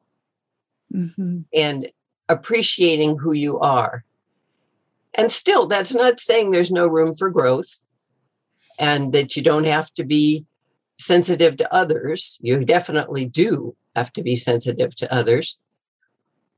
mm-hmm. 0.95 1.41
and 1.55 1.91
appreciating 2.33 3.19
who 3.19 3.35
you 3.35 3.59
are. 3.61 4.05
And 5.15 5.31
still, 5.31 5.67
that's 5.67 5.95
not 5.95 6.21
saying 6.21 6.51
there's 6.51 6.73
no 6.73 6.87
room 6.87 7.15
for 7.15 7.31
growth 7.31 7.83
and 8.79 9.13
that 9.13 9.37
you 9.37 9.43
don't 9.43 9.67
have 9.67 9.93
to 9.95 10.05
be 10.05 10.47
sensitive 10.99 11.57
to 11.59 11.75
others. 11.75 12.39
You 12.41 12.65
definitely 12.65 13.27
do 13.27 13.77
have 13.95 14.13
to 14.15 14.23
be 14.23 14.37
sensitive 14.37 14.95
to 14.97 15.15
others. 15.15 15.59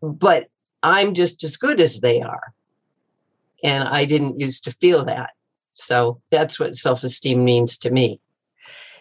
But 0.01 0.49
I'm 0.83 1.15
just 1.15 1.43
as 1.45 1.57
good 1.57 1.81
as 1.81 2.01
they 2.01 2.21
are. 2.21 2.53
And 3.63 3.89
I 3.89 4.05
didn't 4.05 4.41
used 4.41 4.65
to 4.65 4.71
feel 4.71 5.05
that. 5.07 5.31
So 5.73 6.21
that's 6.31 6.61
what 6.61 6.75
self 6.75 7.03
esteem 7.03 7.45
means 7.45 7.77
to 7.79 7.91
me 7.91 8.21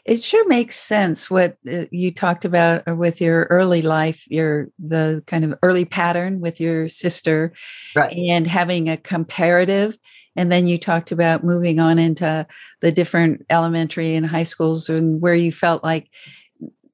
it 0.06 0.22
sure 0.22 0.48
makes 0.48 0.76
sense 0.76 1.30
what 1.30 1.58
uh, 1.72 1.86
you 1.92 2.12
talked 2.12 2.46
about 2.46 2.88
uh, 2.88 2.96
with 2.96 3.22
your 3.22 3.44
early 3.50 3.82
life 3.82 4.30
your 4.30 4.70
the 4.80 5.24
kind 5.28 5.44
of 5.44 5.58
early 5.64 5.86
pattern 5.86 6.40
with 6.40 6.60
your 6.60 6.88
sister 6.88 7.54
right. 7.96 8.14
and 8.16 8.48
having 8.48 8.90
a 8.90 8.98
comparative 8.98 9.98
and 10.36 10.52
then 10.52 10.68
you 10.68 10.78
talked 10.78 11.12
about 11.12 11.44
moving 11.44 11.80
on 11.80 12.00
into 12.00 12.46
the 12.82 12.92
different 12.92 13.46
elementary 13.50 14.16
and 14.16 14.26
high 14.26 14.44
schools 14.44 14.90
and 14.90 15.22
where 15.22 15.36
you 15.36 15.52
felt 15.52 15.84
like 15.84 16.10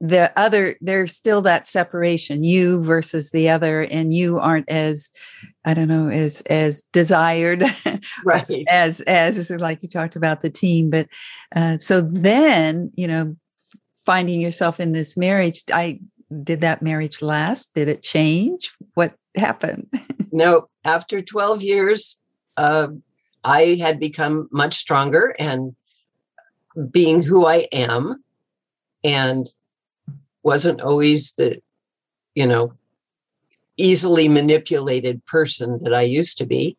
the 0.02 0.32
other 0.40 0.76
there's 0.80 1.14
still 1.14 1.42
that 1.42 1.66
separation 1.66 2.44
you 2.44 2.82
versus 2.84 3.32
the 3.32 3.50
other 3.50 3.82
and 3.84 4.14
you 4.14 4.40
aren't 4.40 4.70
as 4.70 5.10
i 5.66 5.74
don't 5.74 5.90
know 5.90 6.08
as 6.08 6.42
as 6.44 6.82
desired 6.94 7.64
right. 8.26 8.64
as 8.70 9.02
as 9.02 9.50
like 9.50 9.84
you 9.84 9.90
talked 9.90 10.16
about 10.16 10.42
the 10.42 10.50
team 10.50 10.90
but 10.90 11.08
uh, 11.56 11.78
so 11.78 12.02
then 12.02 12.92
you 12.96 13.08
know 13.08 13.36
finding 14.06 14.40
yourself 14.40 14.80
in 14.80 14.94
this 14.94 15.18
marriage 15.18 15.64
i 15.74 16.00
did 16.44 16.62
that 16.62 16.82
marriage 16.82 17.22
last? 17.22 17.74
Did 17.74 17.88
it 17.88 18.04
change? 18.04 18.72
What 18.94 19.16
happened? 19.36 19.88
No 20.32 20.70
after 20.86 21.24
12 21.24 21.64
years 21.64 22.20
uh, 22.56 22.90
i 23.44 23.78
had 23.82 24.00
become 24.00 24.48
much 24.52 24.76
stronger 24.76 25.36
and 25.40 25.76
being 26.92 27.24
who 27.24 27.48
i 27.48 27.66
am 27.72 28.24
and 29.04 29.48
wasn't 30.44 30.82
always 30.82 31.34
the, 31.34 31.62
you 32.36 32.46
know, 32.46 32.74
easily 33.78 34.28
manipulated 34.28 35.26
person 35.26 35.80
that 35.84 35.94
I 35.94 36.02
used 36.02 36.38
to 36.38 36.46
be. 36.46 36.78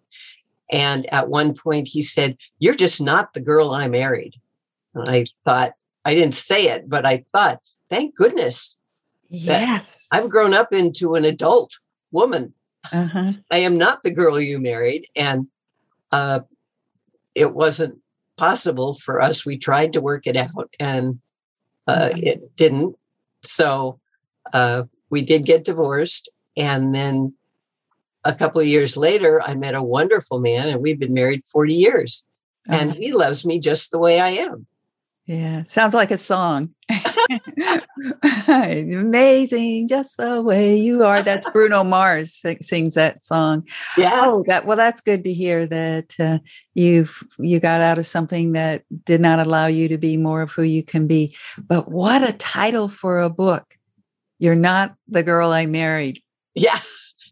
And 0.70 1.12
at 1.12 1.28
one 1.28 1.54
point 1.54 1.88
he 1.88 2.02
said, 2.02 2.36
You're 2.58 2.74
just 2.74 3.00
not 3.00 3.32
the 3.32 3.40
girl 3.40 3.70
I 3.70 3.88
married. 3.88 4.34
And 4.94 5.08
I 5.08 5.24
thought, 5.44 5.72
I 6.04 6.14
didn't 6.14 6.34
say 6.34 6.64
it, 6.64 6.88
but 6.88 7.04
I 7.06 7.24
thought, 7.32 7.60
thank 7.88 8.14
goodness. 8.16 8.78
Yes. 9.28 10.06
I've 10.10 10.30
grown 10.30 10.54
up 10.54 10.72
into 10.72 11.14
an 11.14 11.24
adult 11.24 11.78
woman. 12.10 12.54
Uh-huh. 12.92 13.32
I 13.50 13.58
am 13.58 13.78
not 13.78 14.02
the 14.02 14.14
girl 14.14 14.40
you 14.40 14.58
married. 14.58 15.06
And 15.14 15.46
uh, 16.12 16.40
it 17.34 17.54
wasn't 17.54 17.98
possible 18.36 18.94
for 18.94 19.20
us. 19.20 19.44
We 19.44 19.58
tried 19.58 19.92
to 19.92 20.00
work 20.00 20.26
it 20.26 20.36
out 20.36 20.74
and 20.80 21.20
uh, 21.86 22.10
it 22.14 22.56
didn't. 22.56 22.96
So 23.42 24.00
uh, 24.52 24.84
we 25.10 25.22
did 25.22 25.44
get 25.44 25.64
divorced. 25.64 26.28
And 26.56 26.94
then 26.94 27.34
a 28.24 28.34
couple 28.34 28.60
of 28.60 28.66
years 28.66 28.96
later, 28.96 29.40
I 29.42 29.54
met 29.54 29.74
a 29.74 29.82
wonderful 29.82 30.40
man, 30.40 30.68
and 30.68 30.82
we've 30.82 31.00
been 31.00 31.14
married 31.14 31.44
40 31.44 31.74
years. 31.74 32.24
And 32.68 32.92
he 32.92 33.12
loves 33.12 33.44
me 33.44 33.58
just 33.58 33.90
the 33.90 33.98
way 33.98 34.20
I 34.20 34.28
am. 34.28 34.66
Yeah, 35.26 35.64
sounds 35.64 35.94
like 35.94 36.10
a 36.10 36.18
song. 36.18 36.74
Amazing, 38.48 39.88
just 39.88 40.16
the 40.16 40.42
way 40.42 40.76
you 40.76 41.04
are. 41.04 41.22
That's 41.22 41.48
Bruno 41.50 41.84
Mars 41.84 42.42
sings 42.60 42.94
that 42.94 43.22
song. 43.24 43.66
Yeah. 43.96 44.22
Oh, 44.24 44.44
that 44.46 44.66
well, 44.66 44.76
that's 44.76 45.00
good 45.00 45.24
to 45.24 45.32
hear 45.32 45.66
that 45.66 46.14
uh, 46.18 46.38
you 46.74 47.08
you 47.38 47.60
got 47.60 47.80
out 47.80 47.98
of 47.98 48.06
something 48.06 48.52
that 48.52 48.84
did 49.04 49.20
not 49.20 49.38
allow 49.38 49.66
you 49.66 49.88
to 49.88 49.98
be 49.98 50.16
more 50.16 50.42
of 50.42 50.50
who 50.50 50.62
you 50.62 50.82
can 50.82 51.06
be. 51.06 51.36
But 51.58 51.90
what 51.90 52.28
a 52.28 52.32
title 52.32 52.88
for 52.88 53.20
a 53.20 53.30
book! 53.30 53.76
You're 54.38 54.54
not 54.56 54.94
the 55.08 55.22
girl 55.22 55.50
I 55.50 55.66
married. 55.66 56.22
Yeah, 56.54 56.78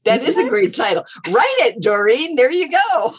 that 0.05 0.23
is 0.23 0.39
a 0.39 0.49
great 0.49 0.75
title. 0.75 1.05
Write 1.27 1.57
it, 1.61 1.83
Doreen. 1.83 2.37
There 2.37 2.53
you 2.53 2.71
go. 2.71 3.11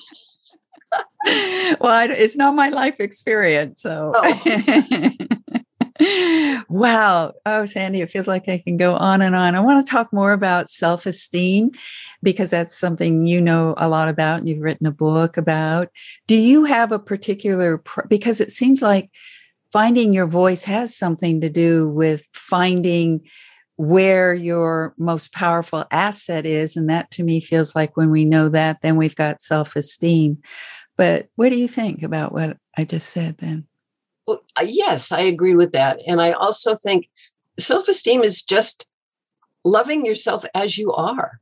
well, 1.82 2.10
it's 2.10 2.36
not 2.36 2.56
my 2.56 2.70
life 2.70 3.00
experience. 3.00 3.82
So, 3.82 4.14
oh. 4.16 5.12
wow. 6.70 7.34
Oh, 7.46 7.66
Sandy, 7.66 8.02
it 8.02 8.10
feels 8.10 8.28
like 8.28 8.48
I 8.48 8.58
can 8.60 8.78
go 8.78 8.96
on 8.96 9.22
and 9.22 9.36
on. 9.36 9.56
I 9.56 9.60
want 9.60 9.86
to 9.86 9.92
talk 9.92 10.14
more 10.14 10.32
about 10.32 10.70
self 10.70 11.06
esteem 11.06 11.72
because 12.24 12.50
that's 12.50 12.78
something 12.78 13.26
you 13.26 13.42
know 13.42 13.74
a 13.78 13.90
lot 13.90 14.08
about 14.08 14.40
and 14.40 14.48
you've 14.48 14.62
written 14.62 14.88
a 14.88 14.92
book 14.92 15.38
about. 15.38 15.90
Do 16.28 16.36
you 16.36 16.64
have 16.66 16.92
a 16.92 17.00
particular, 17.00 17.84
because 18.08 18.40
it 18.40 18.52
seems 18.52 18.82
like 18.82 19.10
finding 19.72 20.14
your 20.14 20.28
voice 20.28 20.64
has 20.64 20.96
something 20.96 21.42
to 21.42 21.50
do 21.50 21.90
with 21.90 22.26
finding 22.34 23.22
where 23.80 24.34
your 24.34 24.94
most 24.98 25.32
powerful 25.32 25.86
asset 25.90 26.46
is. 26.46 26.76
And 26.76 26.90
that 26.90 27.12
to 27.12 27.24
me 27.24 27.40
feels 27.40 27.76
like 27.76 27.96
when 27.96 28.12
we 28.12 28.26
know 28.26 28.50
that, 28.50 28.82
then 28.82 28.98
we've 28.98 29.16
got 29.16 29.40
self 29.40 29.78
esteem. 29.78 30.40
But 30.98 31.30
what 31.38 31.48
do 31.48 31.56
you 31.56 31.70
think 31.70 32.04
about 32.04 32.34
what 32.34 32.58
I 32.78 32.84
just 32.84 33.08
said 33.10 33.38
then? 33.38 33.69
Well, 34.30 34.44
yes, 34.64 35.12
I 35.12 35.22
agree 35.22 35.56
with 35.56 35.72
that. 35.72 36.00
And 36.06 36.22
I 36.22 36.34
also 36.34 36.76
think 36.76 37.10
self 37.58 37.88
esteem 37.88 38.22
is 38.22 38.44
just 38.44 38.86
loving 39.66 40.06
yourself 40.06 40.46
as 40.54 40.78
you 40.78 40.94
are, 40.94 41.42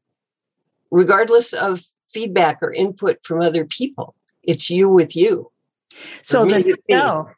regardless 0.89 1.51
of 1.51 1.81
feedback 2.09 2.59
or 2.61 2.71
input 2.71 3.17
from 3.25 3.41
other 3.41 3.65
people. 3.65 4.15
It's 4.41 4.69
you 4.69 4.87
with 4.87 5.17
you. 5.17 5.51
So 6.21 6.45
the 6.45 6.77
self, 6.89 7.35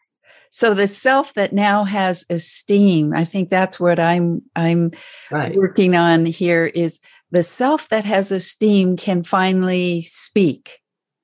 so 0.52 0.76
the 0.76 0.88
self 0.88 1.34
that 1.34 1.52
now 1.52 1.84
has 1.84 2.28
esteem, 2.30 3.16
I 3.16 3.26
think 3.26 3.50
that's 3.50 3.80
what 3.80 4.00
I'm 4.00 4.44
I'm 4.56 4.92
right. 5.32 5.56
working 5.56 5.96
on 5.96 6.28
here 6.28 6.68
is 6.68 7.00
the 7.32 7.42
self 7.42 7.90
that 7.90 8.06
has 8.06 8.32
esteem 8.32 8.98
can 8.98 9.24
finally 9.24 10.04
speak 10.04 10.80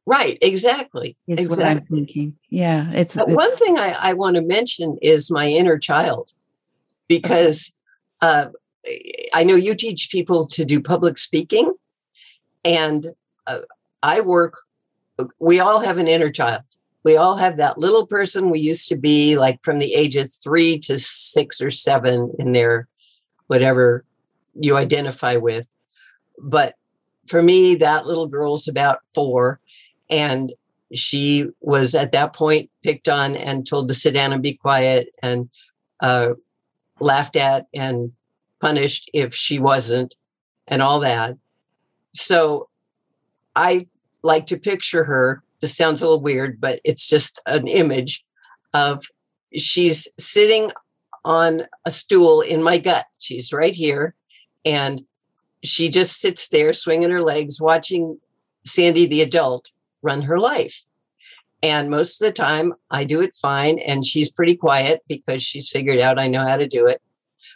Right, 0.05 0.37
exactly. 0.41 1.17
Is 1.27 1.39
exactly. 1.39 1.63
what 1.63 1.71
I'm 1.71 1.85
thinking. 1.85 2.37
Yeah, 2.49 2.91
it's, 2.91 3.17
it's 3.17 3.33
one 3.33 3.57
thing 3.57 3.79
I, 3.79 3.95
I, 3.99 4.13
want 4.13 4.35
to 4.35 4.41
mention 4.41 4.99
is 5.01 5.31
my 5.31 5.47
inner 5.47 5.79
child, 5.79 6.31
because 7.07 7.73
uh, 8.21 8.47
I 9.33 9.43
know 9.43 9.55
you 9.55 9.73
teach 9.73 10.11
people 10.11 10.45
to 10.49 10.63
do 10.63 10.79
public 10.79 11.17
speaking, 11.17 11.73
and 12.63 13.07
uh, 13.47 13.59
I 14.03 14.21
work. 14.21 14.59
We 15.39 15.59
all 15.59 15.79
have 15.79 15.97
an 15.97 16.07
inner 16.07 16.29
child. 16.29 16.61
We 17.03 17.17
all 17.17 17.37
have 17.37 17.57
that 17.57 17.79
little 17.79 18.05
person 18.05 18.49
we 18.49 18.59
used 18.59 18.89
to 18.89 18.95
be, 18.95 19.37
like 19.37 19.63
from 19.63 19.79
the 19.79 19.93
age 19.95 20.15
of 20.15 20.31
three 20.31 20.77
to 20.79 20.99
six 20.99 21.61
or 21.61 21.71
seven 21.71 22.31
in 22.37 22.51
there, 22.51 22.87
whatever 23.47 24.03
you 24.53 24.75
identify 24.77 25.35
with. 25.35 25.67
But 26.39 26.75
for 27.27 27.41
me, 27.41 27.75
that 27.75 28.05
little 28.05 28.27
girl's 28.27 28.67
about 28.67 28.99
four 29.13 29.59
and 30.09 30.53
she 30.93 31.47
was 31.61 31.95
at 31.95 32.11
that 32.11 32.33
point 32.33 32.69
picked 32.83 33.09
on 33.09 33.35
and 33.35 33.67
told 33.67 33.87
to 33.87 33.93
sit 33.93 34.13
down 34.13 34.31
and 34.31 34.43
be 34.43 34.53
quiet 34.53 35.09
and 35.21 35.49
uh, 36.01 36.29
laughed 36.99 37.35
at 37.35 37.67
and 37.73 38.11
punished 38.59 39.09
if 39.13 39.33
she 39.33 39.59
wasn't 39.59 40.15
and 40.67 40.81
all 40.81 40.99
that. 40.99 41.35
So 42.13 42.69
I 43.55 43.87
like 44.23 44.45
to 44.47 44.57
picture 44.57 45.03
her. 45.03 45.43
This 45.61 45.75
sounds 45.75 46.01
a 46.01 46.05
little 46.05 46.21
weird, 46.21 46.61
but 46.61 46.79
it's 46.83 47.07
just 47.07 47.39
an 47.45 47.67
image 47.67 48.23
of 48.73 49.03
she's 49.53 50.07
sitting 50.19 50.69
on 51.23 51.63
a 51.85 51.91
stool 51.91 52.41
in 52.41 52.61
my 52.61 52.77
gut. 52.77 53.05
She's 53.19 53.51
right 53.51 53.73
here. 53.73 54.13
And 54.63 55.01
she 55.63 55.89
just 55.89 56.19
sits 56.19 56.49
there 56.49 56.73
swinging 56.73 57.09
her 57.09 57.21
legs, 57.21 57.59
watching 57.59 58.19
Sandy, 58.65 59.07
the 59.07 59.21
adult, 59.21 59.71
run 60.05 60.21
her 60.21 60.39
life. 60.39 60.85
And 61.63 61.89
most 61.89 62.21
of 62.21 62.27
the 62.27 62.33
time, 62.33 62.73
I 62.91 63.03
do 63.05 63.21
it 63.21 63.33
fine, 63.33 63.79
and 63.79 64.05
she's 64.05 64.29
pretty 64.29 64.55
quiet 64.55 65.01
because 65.07 65.41
she's 65.41 65.69
figured 65.69 65.99
out 65.99 66.19
I 66.19 66.27
know 66.27 66.47
how 66.47 66.57
to 66.57 66.67
do 66.67 66.85
it. 66.85 67.01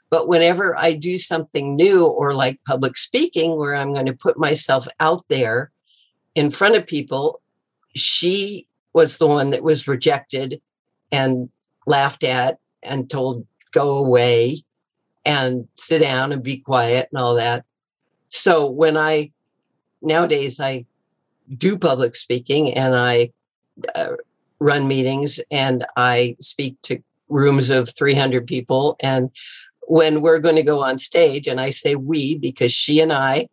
But 0.09 0.27
whenever 0.27 0.75
I 0.75 0.93
do 0.93 1.17
something 1.17 1.75
new 1.75 2.07
or 2.07 2.33
like 2.33 2.59
public 2.65 2.97
speaking, 2.97 3.55
where 3.55 3.75
I'm 3.75 3.93
going 3.93 4.07
to 4.07 4.13
put 4.13 4.39
myself 4.39 4.87
out 4.99 5.23
there 5.29 5.71
in 6.33 6.49
front 6.49 6.75
of 6.75 6.87
people, 6.87 7.41
she 7.95 8.67
was 8.93 9.17
the 9.17 9.27
one 9.27 9.51
that 9.51 9.63
was 9.63 9.87
rejected 9.87 10.59
and 11.11 11.49
laughed 11.85 12.23
at 12.23 12.57
and 12.81 13.09
told, 13.09 13.45
go 13.71 13.97
away 13.97 14.63
and 15.25 15.67
sit 15.75 15.99
down 15.99 16.31
and 16.31 16.41
be 16.41 16.57
quiet 16.57 17.09
and 17.11 17.21
all 17.21 17.35
that. 17.35 17.65
So 18.29 18.69
when 18.69 18.97
I 18.97 19.31
nowadays 20.01 20.59
I 20.59 20.85
do 21.57 21.77
public 21.77 22.15
speaking 22.15 22.73
and 22.73 22.95
I 22.95 23.31
uh, 23.95 24.13
run 24.59 24.87
meetings 24.87 25.39
and 25.51 25.85
I 25.95 26.35
speak 26.39 26.81
to 26.83 27.01
rooms 27.29 27.69
of 27.69 27.89
300 27.95 28.45
people. 28.45 28.95
And 28.99 29.29
when 29.87 30.21
we're 30.21 30.39
going 30.39 30.55
to 30.55 30.63
go 30.63 30.83
on 30.83 30.97
stage, 30.97 31.47
and 31.47 31.59
I 31.59 31.69
say 31.69 31.95
we 31.95 32.37
because 32.37 32.71
she 32.71 32.99
and 32.99 33.13
I 33.13 33.47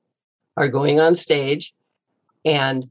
are 0.56 0.68
going 0.68 1.00
on 1.00 1.14
stage, 1.14 1.74
and 2.44 2.90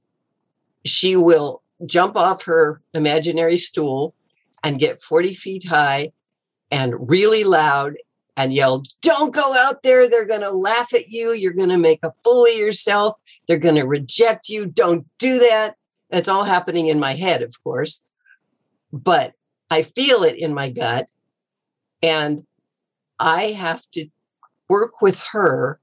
she 0.84 1.16
will 1.16 1.62
jump 1.86 2.16
off 2.16 2.44
her 2.44 2.82
imaginary 2.94 3.58
stool 3.58 4.14
and 4.64 4.80
get 4.80 5.02
40 5.02 5.34
feet 5.34 5.66
high 5.68 6.12
and 6.72 7.10
really 7.10 7.44
loud 7.44 7.96
and 8.38 8.54
yelled, 8.54 8.88
Don't 9.02 9.34
go 9.34 9.56
out 9.56 9.84
there. 9.84 10.10
They're 10.10 10.26
going 10.26 10.42
to 10.42 10.52
laugh 10.52 10.94
at 10.94 11.10
you. 11.10 11.34
You're 11.34 11.54
going 11.54 11.70
to 11.70 11.78
make 11.78 12.04
a 12.04 12.14
fool 12.24 12.46
of 12.46 12.56
yourself. 12.56 13.16
They're 13.48 13.58
going 13.58 13.76
to 13.76 13.86
reject 13.86 14.50
you. 14.50 14.66
Don't 14.66 15.06
do 15.18 15.40
that. 15.40 15.76
It's 16.10 16.28
all 16.28 16.44
happening 16.44 16.88
in 16.88 17.00
my 17.00 17.14
head, 17.14 17.42
of 17.42 17.62
course, 17.64 18.04
but 18.92 19.34
I 19.72 19.82
feel 19.82 20.24
it 20.24 20.38
in 20.38 20.54
my 20.54 20.70
gut. 20.70 21.08
And 22.04 22.46
I 23.20 23.46
have 23.58 23.90
to 23.92 24.08
work 24.70 25.02
with 25.02 25.26
her 25.32 25.80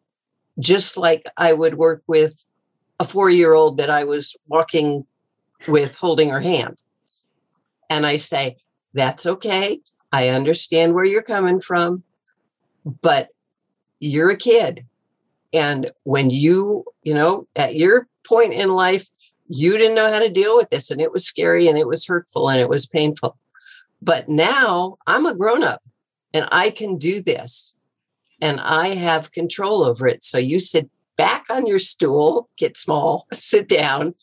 just 0.59 0.97
like 0.97 1.25
I 1.37 1.53
would 1.53 1.75
work 1.75 2.03
with 2.07 2.47
a 3.01 3.05
four 3.05 3.31
year 3.31 3.55
old 3.55 3.79
that 3.79 3.91
I 3.91 4.05
was 4.05 4.37
walking 4.47 5.07
with 5.67 5.97
holding 5.97 6.29
her 6.29 6.41
hand. 6.41 6.79
And 7.91 8.07
I 8.07 8.17
say, 8.17 8.57
That's 8.95 9.27
okay. 9.27 9.81
I 10.13 10.29
understand 10.29 10.95
where 10.95 11.07
you're 11.07 11.23
coming 11.23 11.59
from 11.59 12.05
but 12.85 13.29
you're 14.01 14.31
a 14.31 14.37
kid. 14.37 14.87
And 15.53 15.91
when 16.05 16.31
you, 16.31 16.85
you 17.03 17.15
know, 17.15 17.47
at 17.57 17.75
your 17.75 18.09
point 18.27 18.53
in 18.53 18.71
life, 18.71 19.09
you 19.49 19.77
didn't 19.77 19.95
know 19.95 20.11
how 20.11 20.19
to 20.19 20.31
deal 20.31 20.57
with 20.57 20.71
this 20.71 20.91
and 20.91 21.01
it 21.01 21.13
was 21.13 21.27
scary 21.27 21.69
and 21.69 21.77
it 21.77 21.87
was 21.87 22.07
hurtful 22.07 22.49
and 22.49 22.61
it 22.61 22.69
was 22.69 22.87
painful. 22.87 23.37
But 24.01 24.29
now 24.29 24.97
I'm 25.07 25.27
a 25.27 25.35
grown 25.35 25.63
up 25.63 25.83
and 26.33 26.49
I 26.51 26.71
can 26.71 26.97
do 26.97 27.21
this 27.21 27.77
and 28.41 28.61
I 28.61 28.89
have 28.89 29.33
control 29.33 29.85
over 29.85 30.07
it. 30.07 30.25
So 30.25 30.39
you 30.39 30.59
sit 30.59 30.89
back 31.17 31.45
on 31.51 31.67
your 31.67 31.79
stool, 31.79 32.49
get 32.57 32.77
small, 32.77 33.27
sit 33.33 33.69
down, 33.69 34.15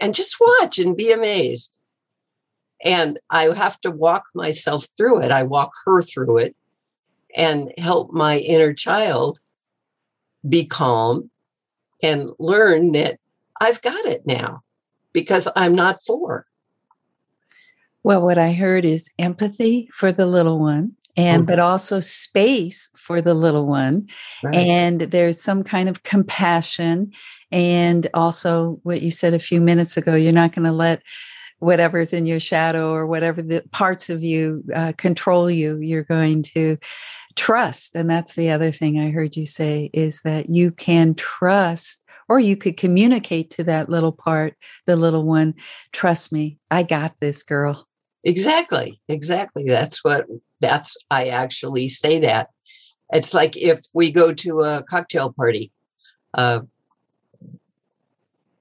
and 0.00 0.14
just 0.14 0.36
watch 0.40 0.78
and 0.78 0.96
be 0.96 1.12
amazed. 1.12 1.76
And 2.84 3.18
I 3.30 3.54
have 3.54 3.80
to 3.82 3.90
walk 3.90 4.24
myself 4.34 4.86
through 4.96 5.22
it. 5.22 5.32
I 5.32 5.42
walk 5.42 5.72
her 5.84 6.00
through 6.02 6.38
it 6.38 6.56
and 7.38 7.72
help 7.78 8.12
my 8.12 8.38
inner 8.38 8.74
child 8.74 9.40
be 10.46 10.66
calm 10.66 11.30
and 12.02 12.30
learn 12.38 12.92
that 12.92 13.18
I've 13.60 13.80
got 13.80 14.04
it 14.04 14.26
now 14.26 14.62
because 15.12 15.48
I'm 15.56 15.74
not 15.74 16.02
four. 16.04 16.46
Well, 18.02 18.22
what 18.22 18.38
I 18.38 18.52
heard 18.52 18.84
is 18.84 19.10
empathy 19.18 19.88
for 19.92 20.12
the 20.12 20.26
little 20.26 20.58
one 20.58 20.96
and 21.18 21.46
but 21.46 21.58
also 21.58 21.98
space 21.98 22.88
for 22.96 23.20
the 23.20 23.34
little 23.34 23.66
one 23.66 24.08
right. 24.42 24.54
and 24.54 25.00
there's 25.00 25.42
some 25.42 25.64
kind 25.64 25.88
of 25.88 26.04
compassion 26.04 27.12
and 27.50 28.06
also 28.14 28.78
what 28.84 29.02
you 29.02 29.10
said 29.10 29.34
a 29.34 29.38
few 29.38 29.60
minutes 29.60 29.96
ago 29.96 30.14
you're 30.14 30.32
not 30.32 30.52
going 30.52 30.64
to 30.64 30.72
let 30.72 31.02
whatever's 31.58 32.12
in 32.12 32.24
your 32.24 32.38
shadow 32.38 32.92
or 32.92 33.06
whatever 33.06 33.42
the 33.42 33.62
parts 33.72 34.08
of 34.08 34.22
you 34.22 34.62
uh, 34.74 34.92
control 34.96 35.50
you 35.50 35.78
you're 35.78 36.04
going 36.04 36.40
to 36.40 36.78
trust 37.38 37.94
and 37.94 38.10
that's 38.10 38.34
the 38.34 38.50
other 38.50 38.72
thing 38.72 38.98
i 38.98 39.10
heard 39.10 39.36
you 39.36 39.46
say 39.46 39.88
is 39.92 40.22
that 40.22 40.50
you 40.50 40.72
can 40.72 41.14
trust 41.14 42.02
or 42.28 42.40
you 42.40 42.56
could 42.56 42.76
communicate 42.76 43.48
to 43.48 43.62
that 43.62 43.88
little 43.88 44.10
part 44.10 44.56
the 44.86 44.96
little 44.96 45.22
one 45.22 45.54
trust 45.92 46.32
me 46.32 46.58
i 46.72 46.82
got 46.82 47.14
this 47.20 47.44
girl. 47.44 47.86
Exactly 48.24 49.00
exactly. 49.08 49.62
That's 49.64 50.02
what 50.02 50.26
that's 50.60 50.96
i 51.12 51.28
actually 51.28 51.88
say 51.88 52.18
that. 52.18 52.48
It's 53.12 53.32
like 53.32 53.56
if 53.56 53.80
we 53.94 54.10
go 54.10 54.34
to 54.34 54.62
a 54.62 54.82
cocktail 54.82 55.32
party 55.32 55.70
uh, 56.34 56.62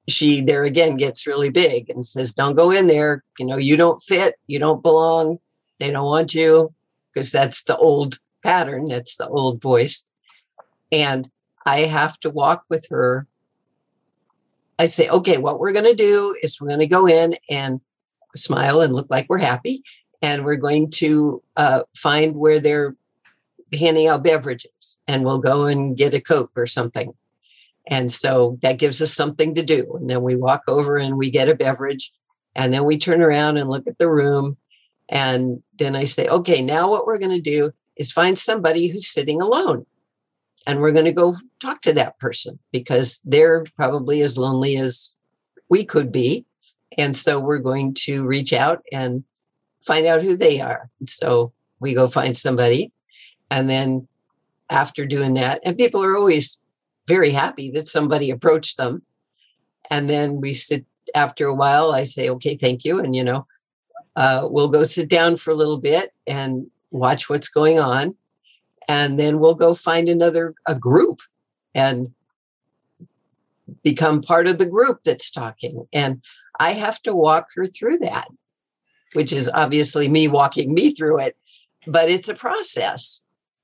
she 0.08 0.42
there 0.42 0.64
again 0.64 0.98
gets 0.98 1.26
really 1.26 1.50
big 1.50 1.90
and 1.90 2.06
says 2.06 2.36
don't 2.36 2.56
go 2.56 2.70
in 2.70 2.86
there. 2.86 3.24
You 3.40 3.48
know 3.48 3.58
you 3.58 3.76
don't 3.76 4.00
fit 4.04 4.36
you 4.46 4.60
don't 4.60 4.84
belong. 4.84 5.40
They 5.80 5.90
don't 5.92 6.06
want 6.06 6.36
you. 6.36 6.74
Because 7.12 7.32
that's 7.32 7.64
the 7.64 7.76
old 7.78 8.20
pattern 8.44 8.86
that's 8.86 9.18
the 9.18 9.28
old 9.28 9.62
voice. 9.62 10.06
And 10.92 11.30
i 11.66 11.80
have 11.80 12.20
to 12.22 12.30
walk 12.30 12.64
with 12.70 12.88
her. 12.90 13.28
I 14.80 14.86
say 14.86 15.10
okay 15.10 15.38
what 15.38 15.60
we're 15.60 15.74
going 15.74 15.86
to 15.86 15.96
do 15.96 16.38
is 16.42 16.60
we're 16.60 16.68
going 16.68 16.80
to 16.82 16.88
go 16.88 17.08
in 17.08 17.36
and 17.50 17.82
smile 18.36 18.82
and 18.82 18.94
look 18.94 19.10
like 19.10 19.26
we're 19.30 19.40
happy 19.40 19.84
and 20.22 20.46
we're 20.46 20.56
going 20.56 20.90
to 20.92 21.42
uh, 21.58 21.84
find 21.96 22.36
where 22.36 22.60
they're 22.60 22.96
handing 23.78 24.08
out 24.08 24.24
beverages 24.24 24.98
and 25.08 25.26
we'll 25.26 25.40
go 25.40 25.66
and 25.66 25.98
get 25.98 26.14
a 26.14 26.22
coke 26.22 26.52
or 26.56 26.66
something. 26.66 27.14
And 27.90 28.12
so 28.12 28.58
that 28.62 28.80
gives 28.80 29.02
us 29.02 29.14
something 29.14 29.56
to 29.56 29.64
do 29.64 29.98
and 30.00 30.10
then 30.10 30.22
we 30.22 30.36
walk 30.36 30.64
over 30.68 30.98
and 30.98 31.18
we 31.18 31.30
get 31.30 31.50
a 31.50 31.56
beverage 31.56 32.12
and 32.58 32.74
then 32.74 32.84
we 32.84 32.98
turn 32.98 33.22
around 33.22 33.58
and 33.58 33.70
look 33.70 33.88
at 33.88 33.98
the 33.98 34.12
room 34.12 34.58
and 35.10 35.64
then 35.78 35.96
i 35.96 36.04
say 36.04 36.28
okay 36.28 36.62
now 36.62 36.90
what 36.90 37.06
we're 37.06 37.20
going 37.20 37.32
to 37.32 37.40
do 37.40 37.72
is 37.98 38.12
find 38.12 38.38
somebody 38.38 38.88
who's 38.88 39.08
sitting 39.08 39.42
alone 39.42 39.86
and 40.66 40.80
we're 40.80 40.92
going 40.92 41.06
to 41.06 41.12
go 41.12 41.34
talk 41.62 41.82
to 41.82 41.94
that 41.94 42.20
person 42.20 42.60
because 42.72 43.22
they're 43.26 43.64
probably 43.76 44.22
as 44.22 44.38
lonely 44.38 44.78
as 44.78 45.12
we 45.70 45.84
could 45.84 46.12
be 46.12 46.46
and 46.98 47.16
so 47.16 47.40
we're 47.40 47.60
going 47.60 47.94
to 47.94 48.26
reach 48.26 48.54
out 48.54 48.84
and 48.92 49.24
find 49.84 50.06
out 50.06 50.22
who 50.22 50.36
they 50.36 50.62
are. 50.62 50.90
So 51.08 51.52
we 51.80 51.94
go 51.94 52.08
find 52.08 52.38
somebody. 52.38 52.92
And 53.50 53.70
then 53.70 54.08
after 54.70 55.06
doing 55.06 55.34
that, 55.36 55.62
and 55.66 55.78
people 55.78 56.04
are 56.04 56.16
always 56.16 56.58
very 57.08 57.32
happy 57.32 57.72
that 57.72 57.88
somebody 57.88 58.30
approached 58.30 58.78
them. 58.78 59.02
And 59.90 60.10
then 60.10 60.42
we 60.42 60.54
sit 60.54 60.86
after 61.16 61.48
a 61.48 61.54
while, 61.54 61.92
I 61.92 62.04
say, 62.04 62.30
okay, 62.30 62.56
thank 62.56 62.84
you. 62.84 63.00
And, 63.00 63.16
you 63.16 63.24
know, 63.24 63.48
uh, 64.16 64.48
we'll 64.50 64.68
go 64.68 64.84
sit 64.84 65.10
down 65.10 65.38
for 65.38 65.52
a 65.52 65.56
little 65.56 65.78
bit 65.78 66.12
and 66.26 66.68
watch 66.92 67.30
what's 67.30 67.50
going 67.50 67.80
on. 67.80 68.16
And 68.88 69.20
then 69.20 69.40
we'll 69.40 69.56
go 69.56 69.74
find 69.74 70.08
another 70.08 70.54
a 70.66 70.76
group 70.76 71.20
and 71.76 72.14
become 73.84 74.22
part 74.22 74.48
of 74.48 74.58
the 74.58 74.66
group 74.66 75.04
that's 75.04 75.30
talking. 75.30 75.88
And 75.92 76.24
I 76.60 76.72
have 76.72 77.02
to 77.02 77.14
walk 77.14 77.48
her 77.56 77.66
through 77.66 77.98
that 78.00 78.28
which 79.14 79.32
is 79.32 79.50
obviously 79.54 80.08
me 80.08 80.28
walking 80.28 80.74
me 80.74 80.92
through 80.92 81.20
it, 81.20 81.38
but 81.86 82.10
it's 82.10 82.30
a 82.30 82.36
process. 82.36 83.22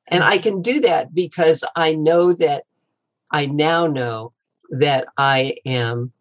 And 0.08 0.24
I 0.24 0.38
can 0.38 0.62
do 0.62 0.80
that 0.82 1.14
because 1.14 1.64
I 1.76 1.96
know 1.96 2.34
that 2.34 2.64
I 3.32 3.46
now 3.46 3.88
know 3.88 4.34
that 4.70 5.08
I 5.18 5.56
am 5.66 6.12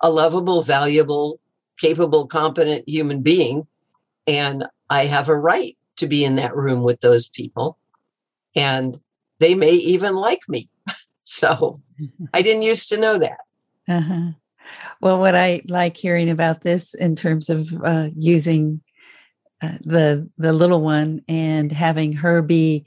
a 0.00 0.10
lovable, 0.10 0.62
valuable, 0.62 1.40
capable, 1.78 2.26
competent 2.26 2.88
human 2.88 3.22
being. 3.22 3.66
And 4.26 4.64
I 4.90 5.06
have 5.06 5.28
a 5.28 5.36
right 5.36 5.76
to 5.96 6.06
be 6.06 6.24
in 6.24 6.36
that 6.36 6.56
room 6.56 6.82
with 6.82 7.00
those 7.00 7.28
people. 7.28 7.78
And 8.54 9.00
they 9.40 9.54
may 9.54 9.72
even 9.72 10.14
like 10.14 10.42
me. 10.48 10.68
so 11.22 11.80
I 12.32 12.42
didn't 12.42 12.62
used 12.62 12.88
to 12.90 12.98
know 12.98 13.18
that. 13.18 13.40
Uh-huh. 13.88 14.32
Well, 15.00 15.18
what 15.18 15.34
I 15.34 15.62
like 15.68 15.96
hearing 15.96 16.30
about 16.30 16.62
this 16.62 16.94
in 16.94 17.16
terms 17.16 17.50
of 17.50 17.72
uh, 17.84 18.08
using 18.16 18.80
uh, 19.60 19.78
the 19.80 20.28
the 20.38 20.52
little 20.52 20.82
one 20.82 21.22
and 21.28 21.70
having 21.72 22.12
her 22.12 22.42
be, 22.42 22.84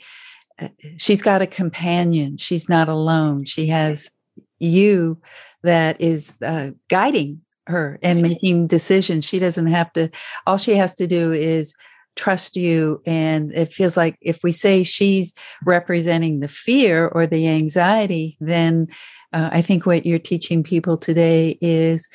uh, 0.60 0.70
she's 0.98 1.22
got 1.22 1.41
a 1.41 1.48
companion. 1.48 2.38
She's 2.38 2.70
not 2.70 2.88
alone. 2.88 3.46
She 3.46 3.68
has 3.68 4.12
you 4.60 5.20
that 5.63 6.00
is 6.00 6.36
uh, 6.41 6.72
guiding 6.89 7.41
her 7.68 8.00
and 8.02 8.22
making 8.22 8.68
decisions. 8.68 9.26
She 9.26 9.39
doesn't 9.39 9.68
have 9.68 9.91
to. 9.94 10.10
All 10.48 10.58
she 10.58 10.76
has 10.76 10.94
to 10.96 11.08
do 11.08 11.32
is 11.32 11.76
trust 12.15 12.56
you 12.56 13.01
and 13.06 13.51
it 13.54 13.73
feels 13.73 13.97
like 13.97 14.17
if 14.21 14.43
we 14.43 14.51
say 14.51 14.84
she's 14.84 15.34
representing 15.65 16.39
the 16.39 16.47
fear 16.47 17.08
or 17.08 17.28
the 17.28 17.47
anxiety 17.47 18.38
then 18.39 18.88
uh, 19.36 19.49
I 19.51 19.62
think 19.62 19.86
what 19.86 20.06
you're 20.06 20.17
teaching 20.17 20.63
people 20.63 20.97
today 20.97 21.58
is 21.60 22.10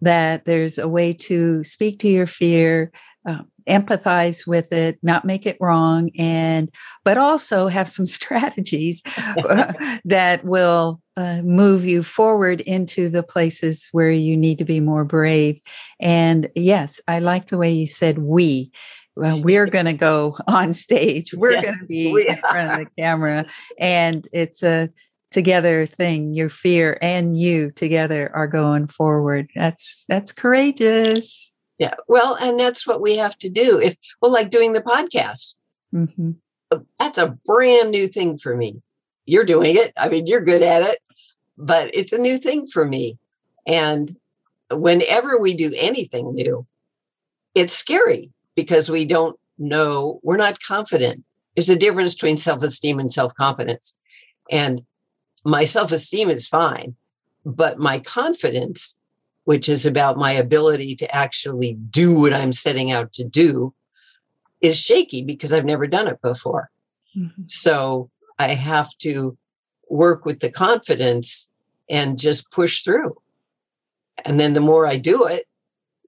that 0.00 0.44
there's 0.44 0.76
a 0.76 0.88
way 0.88 1.12
to 1.12 1.62
speak 1.62 2.00
to 2.00 2.08
your 2.08 2.26
fear, 2.26 2.90
uh, 3.26 3.42
empathize 3.68 4.46
with 4.46 4.72
it, 4.72 4.98
not 5.02 5.24
make 5.24 5.46
it 5.46 5.56
wrong, 5.60 6.10
and 6.18 6.70
but 7.04 7.16
also 7.16 7.68
have 7.68 7.88
some 7.88 8.06
strategies 8.18 9.02
uh, 9.48 9.72
that 10.04 10.44
will 10.44 11.00
uh, 11.16 11.42
move 11.42 11.84
you 11.84 12.02
forward 12.02 12.60
into 12.62 13.08
the 13.08 13.22
places 13.22 13.88
where 13.92 14.10
you 14.10 14.36
need 14.36 14.58
to 14.58 14.64
be 14.64 14.80
more 14.80 15.04
brave. 15.04 15.60
And 16.00 16.50
yes, 16.56 17.00
I 17.06 17.20
like 17.20 17.46
the 17.46 17.58
way 17.58 17.70
you 17.70 17.86
said 17.86 18.18
we. 18.18 18.72
Well, 19.16 19.40
we're 19.42 19.66
going 19.66 19.86
to 19.86 19.92
go 19.92 20.36
on 20.46 20.72
stage. 20.72 21.34
We're 21.34 21.52
yeah, 21.52 21.62
going 21.62 21.78
to 21.78 21.86
be 21.86 22.26
in 22.28 22.38
front 22.38 22.72
of 22.72 22.78
the 22.78 22.86
camera, 22.98 23.46
and 23.78 24.26
it's 24.32 24.62
a 24.62 24.90
together 25.34 25.84
thing. 25.86 26.32
Your 26.32 26.48
fear 26.48 26.96
and 27.02 27.36
you 27.38 27.72
together 27.72 28.30
are 28.34 28.46
going 28.46 28.86
forward. 28.86 29.50
That's 29.54 30.04
that's 30.08 30.32
courageous. 30.32 31.50
Yeah 31.78 31.94
well 32.06 32.36
and 32.40 32.58
that's 32.58 32.86
what 32.86 33.02
we 33.02 33.16
have 33.16 33.36
to 33.38 33.48
do 33.48 33.80
if 33.80 33.96
well 34.22 34.32
like 34.32 34.50
doing 34.50 34.74
the 34.74 34.80
podcast. 34.80 35.56
Mm-hmm. 35.92 36.32
Uh, 36.70 36.78
that's 37.00 37.18
a 37.18 37.36
brand 37.44 37.90
new 37.90 38.06
thing 38.06 38.36
for 38.38 38.56
me. 38.56 38.80
You're 39.26 39.44
doing 39.44 39.74
it. 39.76 39.92
I 39.96 40.08
mean 40.08 40.28
you're 40.28 40.40
good 40.40 40.62
at 40.62 40.82
it 40.82 40.98
but 41.58 41.90
it's 41.92 42.12
a 42.12 42.18
new 42.18 42.38
thing 42.38 42.68
for 42.68 42.84
me. 42.86 43.18
And 43.66 44.16
whenever 44.70 45.36
we 45.38 45.54
do 45.54 45.72
anything 45.76 46.32
new 46.32 46.64
it's 47.56 47.72
scary 47.72 48.30
because 48.56 48.90
we 48.90 49.04
don't 49.04 49.38
know 49.58 50.20
we're 50.22 50.36
not 50.36 50.60
confident 50.60 51.22
there's 51.54 51.68
a 51.68 51.78
difference 51.78 52.14
between 52.14 52.36
self-esteem 52.36 52.98
and 52.98 53.10
self-confidence 53.10 53.96
and 54.50 54.82
my 55.44 55.64
self 55.64 55.92
esteem 55.92 56.30
is 56.30 56.48
fine, 56.48 56.94
but 57.44 57.78
my 57.78 57.98
confidence, 57.98 58.98
which 59.44 59.68
is 59.68 59.84
about 59.84 60.16
my 60.16 60.32
ability 60.32 60.96
to 60.96 61.14
actually 61.14 61.74
do 61.90 62.20
what 62.20 62.32
I'm 62.32 62.52
setting 62.52 62.90
out 62.90 63.12
to 63.14 63.24
do, 63.24 63.74
is 64.60 64.80
shaky 64.80 65.22
because 65.22 65.52
I've 65.52 65.64
never 65.64 65.86
done 65.86 66.08
it 66.08 66.20
before. 66.22 66.70
Mm-hmm. 67.16 67.42
So 67.46 68.10
I 68.38 68.48
have 68.48 68.96
to 68.98 69.36
work 69.88 70.24
with 70.24 70.40
the 70.40 70.50
confidence 70.50 71.50
and 71.90 72.18
just 72.18 72.50
push 72.50 72.82
through. 72.82 73.16
And 74.24 74.40
then 74.40 74.54
the 74.54 74.60
more 74.60 74.86
I 74.86 74.96
do 74.96 75.26
it, 75.26 75.46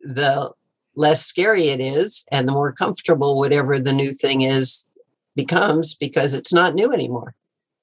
the 0.01 0.51
less 0.97 1.25
scary 1.25 1.69
it 1.69 1.81
is 1.81 2.25
and 2.33 2.49
the 2.49 2.53
more 2.53 2.73
comfortable 2.73 3.39
whatever 3.39 3.79
the 3.79 3.93
new 3.93 4.13
thing 4.13 4.43
is 4.43 4.87
becomes 5.35 5.95
because 5.95 6.35
it's 6.35 6.53
not 6.53 6.75
new 6.75 6.93
anymore. 6.93 7.35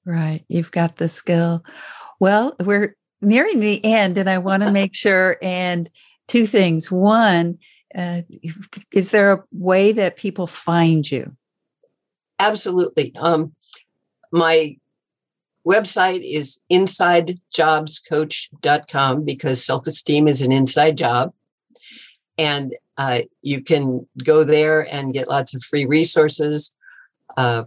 Right. 0.04 0.44
You've 0.48 0.72
got 0.72 0.96
the 0.96 1.08
skill. 1.08 1.64
Well, 2.20 2.54
we're 2.60 2.96
nearing 3.22 3.60
the 3.60 3.82
end, 3.84 4.18
and 4.18 4.28
I 4.28 4.38
want 4.38 4.62
to 4.62 4.72
make 4.72 4.94
sure. 4.94 5.38
And 5.40 5.88
two 6.26 6.46
things. 6.46 6.90
One, 6.90 7.58
uh, 7.94 8.22
is 8.92 9.10
there 9.10 9.32
a 9.32 9.44
way 9.52 9.92
that 9.92 10.16
people 10.16 10.46
find 10.46 11.10
you? 11.10 11.36
Absolutely. 12.38 13.12
Um, 13.16 13.54
my 14.32 14.76
website 15.66 16.20
is 16.22 16.60
insidejobscoach.com 16.70 19.24
because 19.24 19.64
self 19.64 19.86
esteem 19.86 20.28
is 20.28 20.42
an 20.42 20.52
inside 20.52 20.98
job. 20.98 21.32
And 22.38 22.74
uh, 22.96 23.22
you 23.42 23.60
can 23.62 24.06
go 24.24 24.44
there 24.44 24.86
and 24.92 25.12
get 25.12 25.28
lots 25.28 25.54
of 25.54 25.62
free 25.62 25.86
resources. 25.86 26.72
Uh, 27.36 27.64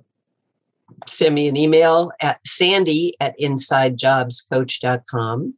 send 1.06 1.36
me 1.36 1.48
an 1.48 1.56
email 1.58 2.12
at 2.22 2.40
sandy 2.46 3.14
at 3.20 3.38
insidejobscoach.com. 3.40 5.54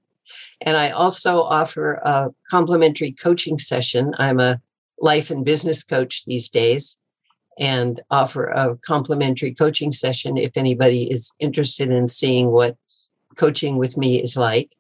And 0.61 0.77
I 0.77 0.91
also 0.91 1.41
offer 1.41 1.99
a 2.03 2.27
complimentary 2.49 3.11
coaching 3.11 3.57
session. 3.57 4.13
I'm 4.17 4.39
a 4.39 4.61
life 5.01 5.31
and 5.31 5.43
business 5.45 5.83
coach 5.83 6.25
these 6.25 6.49
days 6.49 6.99
and 7.59 8.01
offer 8.09 8.45
a 8.45 8.77
complimentary 8.77 9.53
coaching 9.53 9.91
session 9.91 10.37
if 10.37 10.55
anybody 10.55 11.11
is 11.11 11.31
interested 11.39 11.91
in 11.91 12.07
seeing 12.07 12.51
what 12.51 12.77
coaching 13.35 13.77
with 13.77 13.97
me 13.97 14.21
is 14.21 14.37
like. 14.37 14.71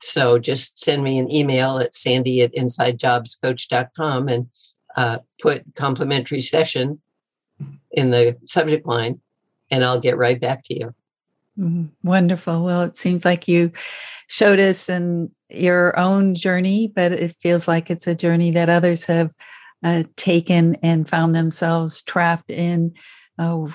So 0.00 0.38
just 0.38 0.78
send 0.78 1.02
me 1.02 1.18
an 1.18 1.32
email 1.32 1.78
at 1.78 1.94
sandy 1.94 2.42
at 2.42 2.54
insidejobscoach.com 2.54 4.28
and 4.28 4.48
uh, 4.96 5.18
put 5.40 5.64
complimentary 5.76 6.40
session 6.40 7.00
in 7.92 8.10
the 8.10 8.36
subject 8.44 8.86
line, 8.86 9.20
and 9.70 9.84
I'll 9.84 10.00
get 10.00 10.16
right 10.16 10.40
back 10.40 10.62
to 10.64 10.78
you. 10.78 10.94
Mm-hmm. 11.58 11.86
Wonderful. 12.02 12.64
Well, 12.64 12.82
it 12.82 12.96
seems 12.96 13.24
like 13.24 13.46
you 13.46 13.72
showed 14.28 14.58
us 14.58 14.88
in 14.88 15.30
your 15.50 15.98
own 15.98 16.34
journey, 16.34 16.92
but 16.94 17.12
it 17.12 17.36
feels 17.36 17.68
like 17.68 17.90
it's 17.90 18.06
a 18.06 18.14
journey 18.14 18.50
that 18.52 18.68
others 18.68 19.04
have 19.06 19.34
uh, 19.82 20.04
taken 20.16 20.76
and 20.76 21.08
found 21.08 21.34
themselves 21.34 22.02
trapped 22.02 22.50
in 22.50 22.92
uh, 23.38 23.66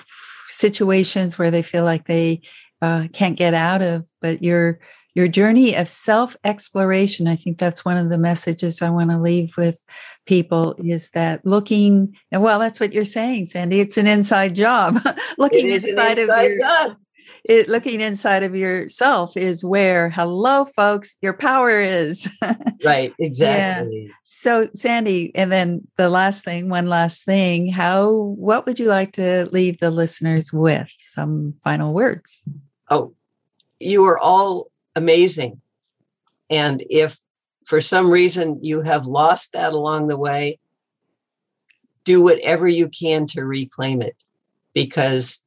situations 0.48 1.38
where 1.38 1.50
they 1.50 1.62
feel 1.62 1.84
like 1.84 2.06
they 2.06 2.40
uh, 2.82 3.06
can't 3.12 3.36
get 3.36 3.54
out 3.54 3.82
of. 3.82 4.04
But 4.20 4.42
your 4.42 4.80
your 5.16 5.28
journey 5.28 5.74
of 5.74 5.88
self 5.88 6.36
exploration, 6.44 7.26
I 7.26 7.34
think 7.36 7.58
that's 7.58 7.84
one 7.84 7.96
of 7.96 8.10
the 8.10 8.18
messages 8.18 8.82
I 8.82 8.90
want 8.90 9.10
to 9.10 9.18
leave 9.18 9.56
with 9.56 9.82
people 10.26 10.74
is 10.78 11.10
that 11.10 11.44
looking, 11.44 12.14
well, 12.30 12.58
that's 12.58 12.78
what 12.78 12.92
you're 12.92 13.04
saying, 13.04 13.46
Sandy. 13.46 13.80
It's 13.80 13.96
an 13.96 14.06
inside 14.06 14.54
job. 14.54 14.98
looking 15.38 15.70
inside, 15.70 16.18
inside, 16.18 16.44
of 16.44 16.50
your, 16.50 16.58
job 16.60 16.96
it, 17.44 17.68
looking 17.68 18.00
inside 18.00 18.42
of 18.42 18.54
yourself 18.54 19.36
is 19.36 19.64
where, 19.64 20.10
hello, 20.10 20.64
folks, 20.64 21.16
your 21.22 21.32
power 21.32 21.80
is. 21.80 22.30
right, 22.84 23.14
exactly. 23.18 24.06
Yeah. 24.06 24.12
So, 24.22 24.68
Sandy, 24.74 25.34
and 25.34 25.52
then 25.52 25.86
the 25.96 26.08
last 26.08 26.44
thing, 26.44 26.68
one 26.68 26.86
last 26.86 27.24
thing, 27.24 27.68
how, 27.68 28.10
what 28.10 28.66
would 28.66 28.78
you 28.78 28.86
like 28.86 29.12
to 29.12 29.48
leave 29.52 29.78
the 29.78 29.90
listeners 29.90 30.52
with? 30.52 30.88
Some 30.98 31.54
final 31.62 31.94
words. 31.94 32.44
Oh, 32.90 33.14
you 33.80 34.04
are 34.04 34.18
all 34.18 34.70
amazing. 34.96 35.60
And 36.50 36.82
if 36.90 37.18
for 37.66 37.80
some 37.80 38.10
reason 38.10 38.58
you 38.62 38.82
have 38.82 39.06
lost 39.06 39.52
that 39.52 39.72
along 39.72 40.08
the 40.08 40.18
way, 40.18 40.58
do 42.04 42.22
whatever 42.22 42.66
you 42.66 42.88
can 42.88 43.26
to 43.26 43.44
reclaim 43.44 44.00
it 44.00 44.16
because 44.72 45.44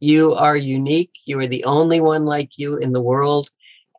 you 0.00 0.34
are 0.34 0.56
unique. 0.56 1.12
You 1.26 1.38
are 1.38 1.46
the 1.46 1.64
only 1.64 2.00
one 2.00 2.24
like 2.24 2.58
you 2.58 2.76
in 2.76 2.92
the 2.92 3.00
world. 3.00 3.48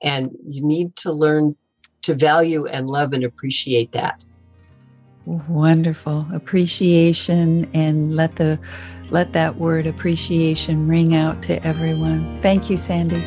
And 0.01 0.31
you 0.45 0.61
need 0.61 0.97
to 0.97 1.13
learn 1.13 1.55
to 2.01 2.13
value 2.13 2.65
and 2.65 2.89
love 2.89 3.13
and 3.13 3.23
appreciate 3.23 3.93
that. 3.93 4.21
Wonderful 5.25 6.27
appreciation 6.33 7.69
and 7.73 8.13
let 8.13 8.35
the 8.35 8.59
let 9.09 9.31
that 9.31 9.57
word 9.57 9.87
appreciation 9.87 10.87
ring 10.87 11.15
out 11.15 11.41
to 11.43 11.65
everyone. 11.65 12.41
Thank 12.41 12.69
you, 12.69 12.75
Sandy. 12.75 13.23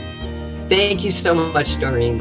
Thank 0.69 1.05
you 1.05 1.11
so 1.11 1.35
much, 1.35 1.79
Doreen. 1.79 2.19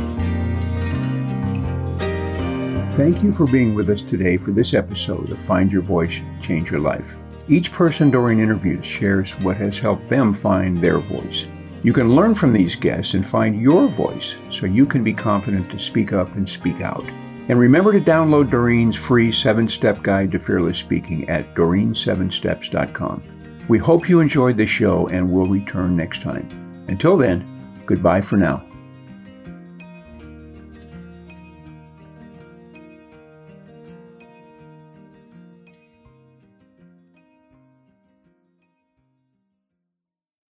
Thank 2.96 3.24
you 3.24 3.34
for 3.34 3.46
being 3.48 3.76
with 3.76 3.90
us 3.90 4.02
today 4.02 4.38
for 4.38 4.52
this 4.52 4.74
episode 4.74 5.32
of 5.32 5.42
Find 5.42 5.72
Your 5.72 5.82
Voice, 5.82 6.22
Change 6.42 6.72
Your 6.72 6.80
Life. 6.80 7.16
Each 7.50 7.72
person 7.72 8.10
during 8.10 8.40
interviews 8.40 8.86
shares 8.86 9.32
what 9.40 9.58
has 9.58 9.80
helped 9.80 10.08
them 10.10 10.34
find 10.34 10.78
their 10.78 11.00
voice. 11.00 11.46
You 11.84 11.92
can 11.92 12.16
learn 12.16 12.34
from 12.34 12.54
these 12.54 12.76
guests 12.76 13.14
and 13.14 13.28
find 13.28 13.62
your 13.62 13.88
voice 13.88 14.36
so 14.50 14.66
you 14.66 14.86
can 14.86 15.04
be 15.04 15.14
confident 15.14 15.70
to 15.72 15.78
speak 15.78 16.14
up 16.14 16.34
and 16.36 16.50
speak 16.50 16.82
out. 16.82 17.06
And 17.48 17.60
remember 17.60 17.92
to 17.92 18.00
download 18.00 18.50
Doreen's 18.50 18.96
free 18.96 19.32
seven 19.32 19.68
step 19.70 20.02
guide 20.02 20.32
to 20.32 20.40
fearless 20.40 20.80
speaking 20.80 21.30
at 21.30 21.54
doreen7steps.com. 21.54 23.24
We 23.68 23.78
hope 23.78 24.08
you 24.08 24.20
enjoyed 24.20 24.58
the 24.58 24.66
show 24.66 25.08
and 25.08 25.32
will 25.32 25.48
return 25.48 25.96
next 25.96 26.22
time. 26.22 26.86
Until 26.88 27.18
then, 27.18 27.55
goodbye 27.86 28.22
for 28.22 28.38
now. 28.38 28.64